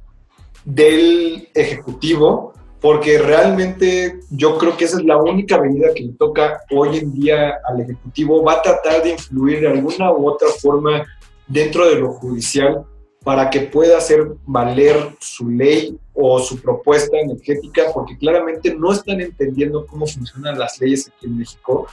del 0.66 1.50
Ejecutivo, 1.54 2.54
porque 2.80 3.18
realmente 3.18 4.20
yo 4.30 4.58
creo 4.58 4.78
que 4.78 4.86
esa 4.86 4.98
es 4.98 5.06
la 5.06 5.18
única 5.18 5.60
medida 5.60 5.94
que 5.96 6.04
le 6.04 6.14
toca 6.14 6.62
hoy 6.72 6.98
en 6.98 7.14
día 7.14 7.56
al 7.68 7.82
Ejecutivo. 7.82 8.44
Va 8.44 8.54
a 8.54 8.62
tratar 8.62 9.04
de 9.04 9.12
influir 9.12 9.62
de 9.62 9.70
alguna 9.70 10.12
u 10.12 10.30
otra 10.30 10.50
forma 10.62 11.04
dentro 11.48 11.88
de 11.88 11.96
lo 11.96 12.14
judicial 12.14 12.86
para 13.24 13.50
que 13.50 13.62
pueda 13.62 13.98
hacer 13.98 14.28
valer 14.46 14.96
su 15.20 15.50
ley 15.50 15.98
o 16.14 16.40
su 16.40 16.62
propuesta 16.62 17.18
energética, 17.18 17.86
porque 17.94 18.18
claramente 18.18 18.74
no 18.74 18.92
están 18.92 19.22
entendiendo 19.22 19.86
cómo 19.86 20.06
funcionan 20.08 20.58
las 20.58 20.80
leyes 20.80 21.08
aquí 21.08 21.26
en 21.26 21.38
México. 21.38 21.88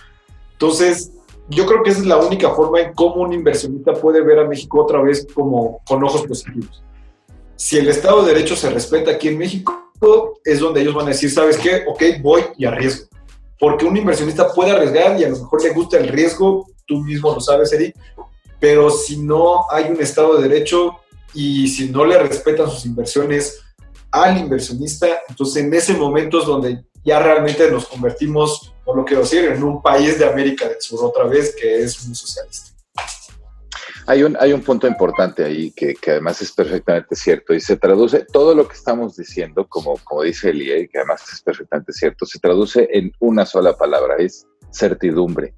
Entonces, 0.53 1.13
yo 1.49 1.67
creo 1.67 1.83
que 1.83 1.91
esa 1.91 2.01
es 2.01 2.07
la 2.07 2.19
única 2.19 2.51
forma 2.51 2.81
en 2.81 2.95
cómo 2.95 3.17
un 3.17 3.33
inversionista 3.33 3.95
puede 3.95 4.23
ver 4.23 4.39
a 4.39 4.45
México 4.49 4.83
otra 4.83 5.03
vez 5.03 5.27
como 5.35 5.81
con 5.87 6.05
ojos 6.05 6.23
positivos. 6.27 6.83
Si 7.57 7.79
el 7.79 7.89
Estado 7.89 8.23
de 8.23 8.33
Derecho 8.33 8.55
se 8.55 8.71
respeta 8.71 9.11
aquí 9.11 9.29
en 9.29 9.39
México, 9.39 9.84
es 10.45 10.61
donde 10.61 10.83
ellos 10.83 10.95
van 10.95 11.07
a 11.07 11.11
decir, 11.11 11.31
¿sabes 11.31 11.57
qué? 11.57 11.85
Ok, 11.87 12.03
voy 12.21 12.43
y 12.59 12.65
arriesgo. 12.65 13.07
Porque 13.59 13.85
un 13.85 13.97
inversionista 13.97 14.53
puede 14.53 14.73
arriesgar 14.73 15.19
y 15.19 15.25
a 15.25 15.29
lo 15.29 15.39
mejor 15.39 15.63
le 15.63 15.71
gusta 15.71 15.99
el 15.99 16.09
riesgo, 16.09 16.67
tú 16.87 16.99
mismo 16.99 17.33
lo 17.33 17.41
sabes, 17.41 17.73
Eric, 17.73 17.97
pero 18.61 18.91
si 18.91 19.19
no 19.19 19.71
hay 19.71 19.85
un 19.85 20.01
Estado 20.01 20.37
de 20.37 20.49
Derecho 20.49 20.97
y 21.33 21.69
si 21.69 21.89
no 21.89 22.05
le 22.05 22.19
respetan 22.19 22.71
sus 22.71 22.85
inversiones 22.85 23.61
al 24.11 24.39
inversionista, 24.39 25.07
entonces 25.29 25.65
en 25.65 25.73
ese 25.73 25.95
momento 25.95 26.41
es 26.41 26.47
donde 26.47 26.85
ya 27.05 27.19
realmente 27.21 27.71
nos 27.71 27.87
convertimos 27.87 28.75
no 28.87 28.95
lo 28.95 29.05
quiero 29.05 29.23
decir, 29.23 29.45
en 29.45 29.63
un 29.63 29.81
país 29.81 30.19
de 30.19 30.27
América 30.27 30.69
del 30.69 30.81
Sur 30.81 31.05
otra 31.05 31.25
vez 31.25 31.55
que 31.55 31.83
es 31.83 32.07
muy 32.07 32.15
socialista. 32.15 32.74
Hay 34.07 34.23
un, 34.23 34.37
hay 34.39 34.53
un 34.53 34.63
punto 34.63 34.87
importante 34.87 35.45
ahí 35.45 35.71
que, 35.73 35.95
que, 35.95 36.13
además 36.13 36.43
es 36.43 36.53
perfectamente 36.53 37.17
cierto 37.17 37.55
y 37.55 37.61
se 37.61 37.77
traduce, 37.77 38.27
todo 38.31 38.55
lo 38.55 38.69
que 38.69 38.75
estamos 38.75 39.17
diciendo, 39.17 39.67
como, 39.67 39.97
como 40.05 40.23
dice 40.23 40.51
Elie, 40.51 40.89
que 40.89 40.99
además 40.99 41.23
es 41.33 41.41
perfectamente 41.41 41.93
cierto, 41.93 42.27
se 42.27 42.39
traduce 42.39 42.89
en 42.93 43.13
una 43.21 43.47
sola 43.47 43.77
palabra, 43.77 44.17
es 44.19 44.47
certidumbre. 44.73 45.55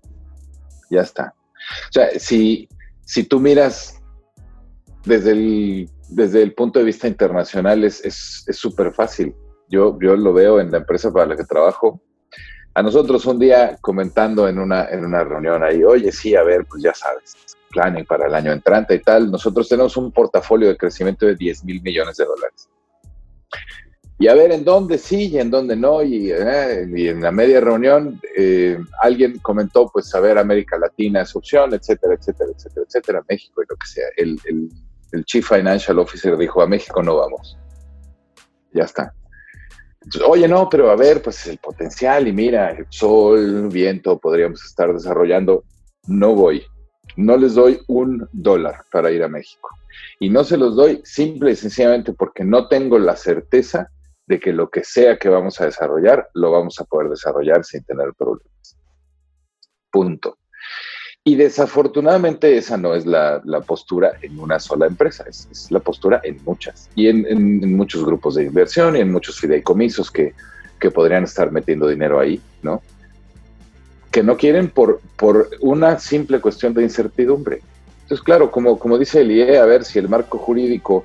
Ya 0.91 1.01
está. 1.01 1.35
O 1.89 1.93
sea, 1.93 2.19
si, 2.19 2.69
si 3.05 3.25
tú 3.25 3.41
miras 3.41 4.01
desde 5.05 5.33
el, 5.33 5.91
desde 6.09 6.43
el 6.43 6.55
punto 6.55 6.79
de 6.79 6.85
vista 6.85 7.09
internacional, 7.09 7.83
es 7.83 8.45
súper 8.51 8.89
es, 8.89 8.97
fácil. 8.97 9.35
Yo, 9.69 9.99
yo 10.01 10.15
lo 10.15 10.33
veo 10.33 10.61
en 10.61 10.71
la 10.71 10.79
empresa 10.79 11.13
para 11.13 11.27
la 11.27 11.37
que 11.37 11.45
trabajo, 11.45 12.01
a 12.77 12.83
nosotros 12.83 13.25
un 13.25 13.39
día 13.39 13.79
comentando 13.81 14.47
en 14.47 14.59
una, 14.59 14.85
en 14.91 15.03
una 15.03 15.25
reunión 15.25 15.65
ahí, 15.65 15.83
oye, 15.83 16.13
sí, 16.13 16.37
a 16.37 16.43
ver, 16.43 16.67
pues 16.67 16.83
ya 16.83 16.93
sabes, 16.93 17.35
planning 17.71 18.05
para 18.05 18.27
el 18.27 18.35
año 18.35 18.53
entrante 18.53 18.95
y 18.95 18.99
tal, 18.99 19.31
nosotros 19.31 19.67
tenemos 19.67 19.97
un 19.97 20.13
portafolio 20.13 20.69
de 20.69 20.77
crecimiento 20.77 21.25
de 21.25 21.37
10 21.37 21.65
mil 21.65 21.81
millones 21.81 22.19
de 22.19 22.27
dólares. 22.27 22.69
Y 24.19 24.29
a 24.29 24.35
ver 24.35 24.53
en 24.53 24.63
dónde 24.63 24.99
sí 24.99 25.29
y 25.29 25.39
en 25.39 25.51
dónde 25.51 25.75
no. 25.75 26.03
Y, 26.03 26.31
eh, 26.31 26.83
en 26.83 27.23
la 27.23 27.33
media 27.33 27.61
reunión 27.61 28.21
eh, 28.37 28.79
alguien 29.01 29.39
comentó, 29.39 29.89
pues, 29.91 30.15
a 30.15 30.21
ver, 30.21 30.37
América 30.37 30.79
Latina 30.79 31.23
es 31.23 31.35
opción, 31.35 31.73
etcétera, 31.73 32.15
etcétera, 32.15 32.51
etcétera, 32.55 32.85
etcétera, 32.87 33.25
México 33.27 33.63
y 33.63 33.67
lo 33.71 33.77
que 33.77 33.87
sea. 33.87 34.09
El 35.13 35.25
Chief 35.25 35.49
Financial 35.49 35.99
Officer 35.99 36.37
dijo, 36.37 36.61
a 36.61 36.67
México 36.67 37.03
no 37.03 37.17
vamos. 37.17 37.57
Ya 38.75 38.85
está. 38.85 39.15
Oye, 40.27 40.47
no, 40.47 40.69
pero 40.69 40.91
a 40.91 40.97
ver, 40.97 41.23
pues 41.23 41.47
el 41.47 41.59
potencial 41.59 42.29
y 42.29 42.33
mira, 42.33 42.71
el 42.71 42.87
sol, 42.91 43.69
viento, 43.69 44.19
podríamos 44.19 44.65
estar 44.65 44.93
desarrollando. 44.93 45.65
No 46.07 46.35
voy. 46.35 46.63
No 47.17 47.37
les 47.37 47.55
doy 47.55 47.81
un 47.89 48.29
dólar 48.33 48.85
para 48.93 49.11
ir 49.11 49.23
a 49.23 49.29
México. 49.29 49.69
Y 50.21 50.29
no 50.31 50.45
se 50.45 50.57
los 50.57 50.77
doy 50.77 51.01
simple 51.05 51.53
y 51.53 51.57
sencillamente 51.57 52.13
porque 52.13 52.45
no 52.45 52.69
tengo 52.69 52.99
la 52.99 53.17
certeza 53.17 53.91
de 54.27 54.39
que 54.39 54.53
lo 54.53 54.71
que 54.71 54.85
sea 54.85 55.19
que 55.19 55.29
vamos 55.29 55.61
a 55.61 55.67
desarrollar, 55.67 56.29
lo 56.35 56.51
vamos 56.51 56.81
a 56.81 56.85
poder 56.85 57.09
desarrollar 57.09 57.65
sin 57.65 57.85
tener 57.85 58.13
problemas. 58.17 58.77
Punto. 59.91 60.39
Y 61.29 61.35
desafortunadamente 61.35 62.57
esa 62.57 62.77
no 62.77 62.95
es 62.95 63.05
la, 63.05 63.43
postura 63.67 64.13
en 64.23 64.39
una 64.39 64.61
sola 64.61 64.87
empresa, 64.87 65.25
es, 65.29 65.67
la 65.71 65.81
postura 65.81 66.21
en 66.23 66.39
muchas 66.45 66.89
y 66.95 67.09
en, 67.09 67.77
muchos 67.77 68.05
grupos 68.05 68.37
de 68.37 68.45
inversión 68.45 68.97
y 68.97 69.01
en 69.01 69.11
muchos 69.11 69.41
fideicomisos 69.41 70.09
que, 70.13 70.35
que 70.79 70.93
podrían 70.93 71.25
estar 71.25 71.51
metiendo 71.51 71.89
dinero 71.89 72.21
ahí, 72.21 72.41
¿no? 72.63 72.81
que 74.13 74.23
no 74.23 74.37
quieren 74.37 74.69
por, 74.69 75.01
por 75.17 75.51
una 75.61 75.99
simple 75.99 76.41
cuestión 76.41 76.73
de 76.75 76.85
incertidumbre. 76.85 77.61
Entonces, 78.03 78.23
claro, 78.23 78.53
como, 78.53 78.79
como 78.79 78.97
dice 78.97 79.23
el 79.23 79.33
IE, 79.33 79.59
a 79.59 79.67
ver 79.67 79.83
si 79.83 79.99
el 79.99 80.09
marco 80.09 80.39
jurídico 80.39 81.05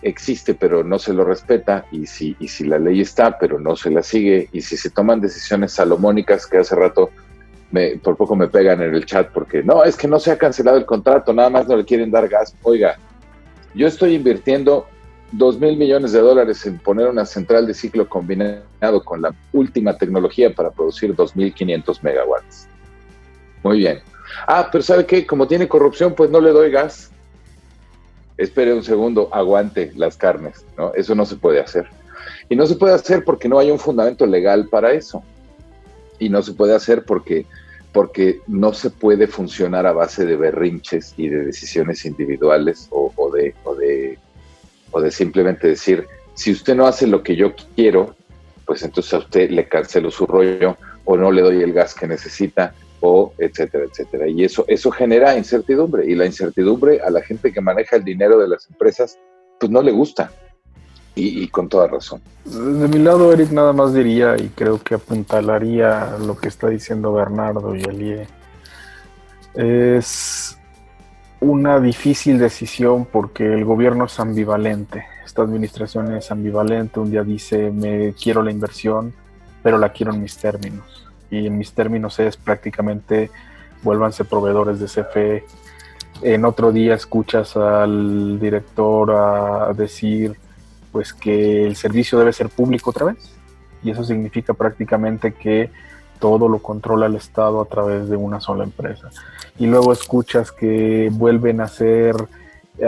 existe 0.00 0.54
pero 0.54 0.82
no 0.82 0.98
se 0.98 1.12
lo 1.12 1.22
respeta 1.22 1.84
y 1.92 2.06
si, 2.06 2.34
y 2.40 2.48
si 2.48 2.64
la 2.64 2.78
ley 2.78 3.02
está 3.02 3.38
pero 3.38 3.60
no 3.60 3.76
se 3.76 3.90
la 3.90 4.02
sigue 4.02 4.48
y 4.50 4.62
si 4.62 4.78
se 4.78 4.88
toman 4.88 5.20
decisiones 5.20 5.72
salomónicas 5.72 6.46
que 6.46 6.56
hace 6.56 6.74
rato 6.74 7.10
me, 7.70 7.96
por 7.96 8.16
poco 8.16 8.34
me 8.36 8.48
pegan 8.48 8.82
en 8.82 8.94
el 8.94 9.06
chat 9.06 9.30
porque 9.32 9.62
no, 9.62 9.84
es 9.84 9.96
que 9.96 10.08
no 10.08 10.18
se 10.18 10.30
ha 10.30 10.38
cancelado 10.38 10.76
el 10.76 10.86
contrato, 10.86 11.32
nada 11.32 11.50
más 11.50 11.68
no 11.68 11.76
le 11.76 11.84
quieren 11.84 12.10
dar 12.10 12.28
gas. 12.28 12.54
Oiga, 12.62 12.96
yo 13.74 13.86
estoy 13.86 14.14
invirtiendo 14.14 14.86
dos 15.32 15.58
mil 15.58 15.76
millones 15.76 16.12
de 16.12 16.20
dólares 16.20 16.64
en 16.66 16.78
poner 16.78 17.08
una 17.08 17.24
central 17.24 17.66
de 17.66 17.74
ciclo 17.74 18.08
combinado 18.08 19.04
con 19.04 19.22
la 19.22 19.34
última 19.52 19.96
tecnología 19.96 20.52
para 20.52 20.70
producir 20.70 21.14
2.500 21.14 22.02
megawatts. 22.02 22.68
Muy 23.62 23.78
bien. 23.78 24.00
Ah, 24.46 24.68
pero 24.70 24.82
¿sabe 24.82 25.06
qué? 25.06 25.26
Como 25.26 25.46
tiene 25.46 25.68
corrupción, 25.68 26.14
pues 26.14 26.30
no 26.30 26.40
le 26.40 26.50
doy 26.50 26.70
gas. 26.70 27.10
Espere 28.36 28.72
un 28.72 28.82
segundo, 28.82 29.28
aguante 29.32 29.92
las 29.96 30.16
carnes, 30.16 30.64
¿no? 30.76 30.94
Eso 30.94 31.14
no 31.14 31.26
se 31.26 31.36
puede 31.36 31.60
hacer. 31.60 31.86
Y 32.48 32.56
no 32.56 32.66
se 32.66 32.76
puede 32.76 32.94
hacer 32.94 33.24
porque 33.24 33.48
no 33.48 33.58
hay 33.58 33.70
un 33.70 33.78
fundamento 33.78 34.26
legal 34.26 34.68
para 34.68 34.92
eso. 34.92 35.22
Y 36.18 36.28
no 36.28 36.42
se 36.42 36.52
puede 36.52 36.74
hacer 36.74 37.04
porque, 37.04 37.46
porque 37.92 38.40
no 38.46 38.72
se 38.72 38.90
puede 38.90 39.26
funcionar 39.26 39.86
a 39.86 39.92
base 39.92 40.24
de 40.24 40.36
berrinches 40.36 41.14
y 41.16 41.28
de 41.28 41.44
decisiones 41.44 42.04
individuales 42.04 42.88
o, 42.90 43.30
de, 43.32 43.54
o 43.64 43.74
de 43.74 44.18
o 44.90 45.00
de 45.00 45.10
simplemente 45.10 45.68
decir, 45.68 46.06
si 46.34 46.52
usted 46.52 46.74
no 46.74 46.86
hace 46.86 47.06
lo 47.06 47.22
que 47.22 47.36
yo 47.36 47.54
quiero, 47.76 48.14
pues 48.64 48.82
entonces 48.82 49.14
a 49.14 49.18
usted 49.18 49.50
le 49.50 49.68
cancelo 49.68 50.10
su 50.10 50.26
rollo 50.26 50.76
o 51.04 51.16
no 51.16 51.30
le 51.30 51.42
doy 51.42 51.62
el 51.62 51.72
gas 51.72 51.94
que 51.94 52.06
necesita 52.06 52.74
o 53.00 53.32
etcétera, 53.38 53.84
etcétera. 53.84 54.28
Y 54.28 54.44
eso, 54.44 54.64
eso 54.68 54.90
genera 54.90 55.36
incertidumbre 55.36 56.06
y 56.06 56.14
la 56.14 56.26
incertidumbre 56.26 57.00
a 57.00 57.10
la 57.10 57.22
gente 57.22 57.52
que 57.52 57.60
maneja 57.60 57.96
el 57.96 58.04
dinero 58.04 58.38
de 58.38 58.48
las 58.48 58.68
empresas, 58.68 59.18
pues 59.58 59.70
no 59.70 59.82
le 59.82 59.92
gusta. 59.92 60.30
Y, 61.14 61.48
con 61.48 61.68
toda 61.68 61.88
razón. 61.88 62.22
De 62.44 62.88
mi 62.88 62.98
lado, 62.98 63.32
Eric, 63.32 63.50
nada 63.50 63.72
más 63.72 63.92
diría, 63.92 64.36
y 64.38 64.48
creo 64.48 64.80
que 64.82 64.94
apuntalaría 64.94 66.16
lo 66.18 66.36
que 66.36 66.48
está 66.48 66.68
diciendo 66.68 67.12
Bernardo 67.12 67.74
y 67.74 67.82
Elie, 67.82 68.26
es 69.54 70.56
una 71.40 71.80
difícil 71.80 72.38
decisión 72.38 73.06
porque 73.10 73.52
el 73.52 73.64
gobierno 73.64 74.04
es 74.04 74.20
ambivalente. 74.20 75.04
Esta 75.24 75.42
administración 75.42 76.14
es 76.14 76.30
ambivalente. 76.30 77.00
Un 77.00 77.10
día 77.10 77.22
dice, 77.22 77.70
me 77.70 78.12
quiero 78.12 78.42
la 78.42 78.50
inversión, 78.50 79.12
pero 79.62 79.78
la 79.78 79.90
quiero 79.90 80.12
en 80.12 80.22
mis 80.22 80.36
términos. 80.36 81.08
Y 81.30 81.46
en 81.46 81.58
mis 81.58 81.72
términos 81.72 82.18
es 82.18 82.36
prácticamente, 82.36 83.30
vuélvanse 83.82 84.24
proveedores 84.24 84.80
de 84.80 84.86
CFE. 84.86 85.44
En 86.22 86.44
otro 86.44 86.72
día 86.72 86.94
escuchas 86.94 87.56
al 87.56 88.38
director 88.38 89.10
a 89.12 89.72
decir, 89.72 90.36
pues 90.92 91.12
que 91.12 91.66
el 91.66 91.76
servicio 91.76 92.18
debe 92.18 92.32
ser 92.32 92.48
público 92.48 92.90
otra 92.90 93.06
vez. 93.06 93.32
Y 93.82 93.90
eso 93.90 94.04
significa 94.04 94.54
prácticamente 94.54 95.32
que 95.32 95.70
todo 96.18 96.48
lo 96.48 96.58
controla 96.58 97.06
el 97.06 97.16
Estado 97.16 97.60
a 97.60 97.64
través 97.64 98.08
de 98.08 98.16
una 98.16 98.40
sola 98.40 98.64
empresa. 98.64 99.08
Y 99.58 99.66
luego 99.66 99.92
escuchas 99.92 100.52
que 100.52 101.08
vuelven 101.12 101.60
a 101.60 101.64
hacer 101.64 102.14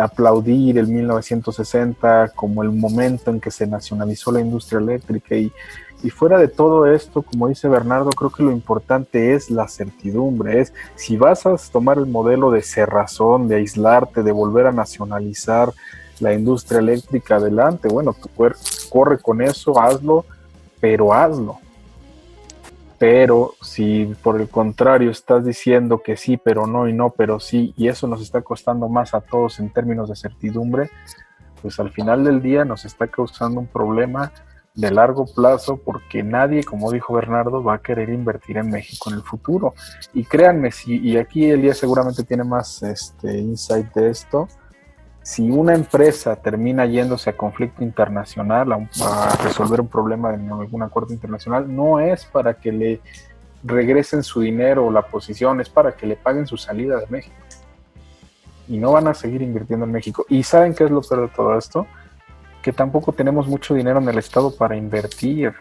aplaudir 0.01 0.79
el 0.79 0.87
1960 0.87 2.33
como 2.35 2.63
el 2.63 2.71
momento 2.71 3.31
en 3.31 3.41
que 3.41 3.51
se 3.51 3.67
nacionalizó 3.67 4.33
la 4.33 4.41
industria 4.41 4.79
eléctrica 4.79 5.35
y, 5.35 5.53
y 6.03 6.11
fuera 6.11 6.39
de 6.39 6.49
todo 6.49 6.87
esto, 6.87 7.23
como 7.23 7.49
dice 7.49 7.69
Bernardo, 7.69 8.11
creo 8.11 8.31
que 8.31 8.43
lo 8.43 8.53
importante 8.53 9.35
es 9.35 9.51
la 9.51 9.69
certidumbre, 9.69 10.61
es 10.61 10.73
si 10.95 11.17
vas 11.17 11.47
a 11.47 11.57
tomar 11.71 11.99
el 11.99 12.07
modelo 12.07 12.51
de 12.51 12.63
cerrazón, 12.63 13.49
de 13.49 13.57
aislarte, 13.57 14.23
de 14.23 14.33
volver 14.33 14.67
a 14.67 14.73
nacionalizar 14.73 15.73
la 16.23 16.33
industria 16.33 16.79
eléctrica 16.79 17.37
adelante, 17.37 17.89
bueno, 17.89 18.15
corre 18.89 19.19
con 19.19 19.43
eso, 19.43 19.81
hazlo, 19.81 20.25
pero 20.81 21.13
hazlo. 21.13 21.59
Pero 22.97 23.55
si 23.61 24.15
por 24.23 24.41
el 24.41 24.49
contrario 24.49 25.11
estás 25.11 25.45
diciendo 25.45 26.01
que 26.01 26.17
sí, 26.17 26.37
pero 26.37 26.69
no 26.69 26.89
y 26.89 26.93
no, 26.93 27.11
pero 27.11 27.41
sí, 27.41 27.75
y 27.77 27.89
eso 27.89 28.07
nos 28.07 28.23
está 28.23 28.41
costando 28.43 28.89
más 28.89 29.15
a 29.15 29.21
todos 29.21 29.59
en 29.59 29.71
términos 29.71 30.09
de 30.09 30.15
certidumbre, 30.15 30.91
pues 31.61 31.81
al 31.81 31.91
final 31.91 32.23
del 32.23 32.41
día 32.41 32.65
nos 32.65 32.85
está 32.85 33.09
causando 33.09 33.59
un 33.59 33.67
problema 33.67 34.33
de 34.77 34.93
largo 34.93 35.27
plazo 35.27 35.77
porque 35.77 36.23
nadie, 36.23 36.63
como 36.63 36.93
dijo 36.93 37.15
Bernardo, 37.15 37.65
va 37.65 37.75
a 37.75 37.83
querer 37.83 38.11
invertir 38.11 38.59
en 38.59 38.71
México 38.71 39.11
en 39.11 39.17
el 39.17 39.23
futuro. 39.23 39.75
Y 40.15 40.25
créanme, 40.25 40.71
si, 40.71 41.01
y 41.01 41.17
aquí 41.17 41.51
Elías 41.51 41.79
seguramente 41.79 42.23
tiene 42.23 42.45
más 42.45 42.85
este, 42.85 43.39
insight 43.39 43.93
de 43.93 44.11
esto, 44.11 44.49
si 45.23 45.49
una 45.51 45.75
empresa 45.75 46.35
termina 46.37 46.85
yéndose 46.85 47.31
a 47.31 47.37
conflicto 47.37 47.85
internacional, 47.85 48.73
a, 48.73 49.37
resolver 49.43 49.81
un 49.81 49.89
problema 49.89 50.35
en 50.35 50.51
algún 50.51 50.83
acuerdo 50.83 51.13
internacional, 51.13 51.75
no 51.75 52.01
es 52.01 52.25
para 52.25 52.55
que 52.55 52.73
le 52.73 53.01
regresen 53.63 54.25
su 54.25 54.41
dinero 54.41 54.87
o 54.87 54.91
la 54.91 55.03
posición, 55.03 55.61
es 55.61 55.69
para 55.69 55.93
que 55.93 56.07
le 56.07 56.17
paguen 56.17 56.47
su 56.47 56.57
salida 56.57 56.99
de 56.99 57.07
México. 57.09 57.37
Y 58.69 58.79
no 58.79 58.93
van 58.93 59.07
a 59.07 59.15
seguir 59.15 59.43
invirtiendo 59.43 59.87
en 59.87 59.93
México. 59.93 60.27
¿Y 60.29 60.43
saben 60.43 60.75
qué 60.75 60.85
es 60.85 60.91
lo 60.91 61.03
peor 61.03 61.29
de 61.29 61.35
todo 61.35 61.57
esto? 61.57 61.87
Que 62.61 62.73
tampoco 62.73 63.13
tenemos 63.13 63.47
mucho 63.47 63.75
dinero 63.75 64.01
en 64.01 64.09
el 64.09 64.19
Estado 64.19 64.55
para 64.55 64.77
invertir. 64.77 65.53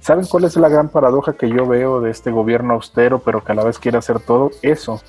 ¿Saben 0.00 0.26
cuál 0.26 0.44
es 0.44 0.56
la 0.56 0.68
gran 0.68 0.88
paradoja 0.88 1.34
que 1.34 1.48
yo 1.48 1.66
veo 1.66 2.00
de 2.00 2.10
este 2.10 2.30
gobierno 2.30 2.74
austero, 2.74 3.20
pero 3.20 3.42
que 3.44 3.52
a 3.52 3.54
la 3.54 3.64
vez 3.64 3.78
quiere 3.78 3.98
hacer 3.98 4.20
todo? 4.20 4.50
Eso 4.62 5.00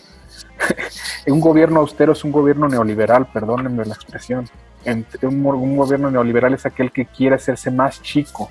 un 1.27 1.39
gobierno 1.39 1.79
austero 1.79 2.13
es 2.13 2.23
un 2.23 2.31
gobierno 2.31 2.67
neoliberal, 2.67 3.27
perdónenme 3.27 3.85
la 3.85 3.93
expresión. 3.93 4.47
un, 5.21 5.77
gobierno 5.77 6.11
neoliberal 6.11 6.53
es 6.53 6.65
aquel 6.65 6.91
que 6.91 7.05
quiere 7.05 7.35
hacerse 7.35 7.71
más 7.71 8.01
chico. 8.01 8.49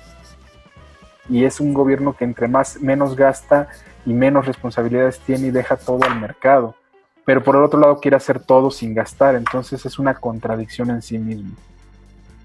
Y 1.29 1.43
es 1.43 1.59
un 1.59 1.73
gobierno 1.73 2.15
que 2.15 2.23
entre 2.23 2.47
más 2.47 2.79
menos 2.81 3.15
gasta 3.15 3.67
y 4.05 4.13
menos 4.13 4.45
responsabilidades 4.45 5.19
tiene 5.19 5.47
y 5.47 5.51
deja 5.51 5.75
todo 5.75 6.03
al 6.03 6.19
mercado. 6.19 6.75
Pero 7.25 7.43
por 7.43 7.55
el 7.55 7.63
otro 7.63 7.79
lado 7.79 7.99
quiere 7.99 8.17
hacer 8.17 8.39
todo 8.39 8.69
sin 8.69 8.93
gastar. 8.93 9.35
Entonces 9.35 9.85
es 9.85 9.97
una 9.97 10.13
contradicción 10.13 10.91
en 10.91 11.01
sí 11.01 11.17
mismo. 11.17 11.55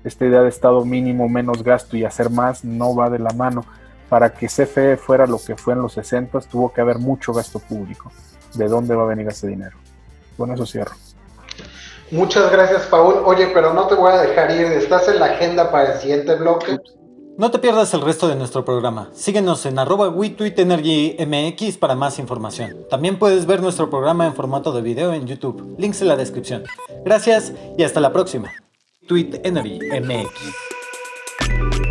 Esta 0.03 0.25
idea 0.25 0.41
de 0.41 0.49
estado 0.49 0.83
mínimo, 0.87 1.29
menos 1.29 1.63
gasto 1.63 1.99
y 1.99 2.05
hacer 2.05 2.31
más 2.31 2.65
no 2.65 2.95
va 2.95 3.11
de 3.11 3.19
la 3.19 3.33
mano. 3.35 3.67
Para 4.09 4.33
que 4.33 4.47
CFE 4.47 4.97
fuera 4.97 5.27
lo 5.27 5.39
que 5.39 5.57
fue 5.57 5.75
en 5.75 5.83
los 5.83 5.93
60 5.93 6.41
tuvo 6.41 6.73
que 6.73 6.81
haber 6.81 6.99
mucho 6.99 7.33
gasto 7.35 7.59
público 7.59 8.11
de 8.55 8.69
dónde 8.69 8.95
va 8.95 9.05
a 9.05 9.07
venir 9.07 9.29
ese 9.29 9.49
dinero. 9.49 9.77
Bueno, 10.37 10.55
eso 10.55 10.67
cierro. 10.67 10.93
Muchas 12.11 12.51
gracias, 12.51 12.87
Paul. 12.87 13.23
Oye, 13.25 13.51
pero 13.55 13.73
no 13.73 13.87
te 13.87 13.95
voy 13.95 14.13
a 14.13 14.19
dejar 14.19 14.51
ir. 14.51 14.67
¿Estás 14.67 15.09
en 15.09 15.21
la 15.21 15.27
agenda 15.27 15.71
para 15.71 15.95
el 15.95 16.01
siguiente 16.01 16.35
bloque? 16.35 16.79
No 17.39 17.51
te 17.51 17.59
pierdas 17.59 17.95
el 17.95 18.03
resto 18.03 18.29
de 18.29 18.35
nuestro 18.35 18.65
programa. 18.65 19.09
Síguenos 19.15 19.65
en 19.65 19.79
arroba 19.79 20.11
MX 20.11 21.79
para 21.79 21.95
más 21.95 22.19
información. 22.19 22.87
También 22.91 23.19
puedes 23.19 23.47
ver 23.47 23.63
nuestro 23.63 23.89
programa 23.89 24.27
en 24.27 24.35
formato 24.35 24.73
de 24.73 24.83
video 24.83 25.15
en 25.15 25.27
YouTube. 25.27 25.77
Links 25.79 26.03
en 26.03 26.09
la 26.09 26.17
descripción. 26.17 26.65
Gracias 27.05 27.53
y 27.79 27.85
hasta 27.85 28.01
la 28.01 28.13
próxima. 28.13 28.53
Tweet 29.07 29.41
Energy 29.43 29.79
MX. 30.01 31.90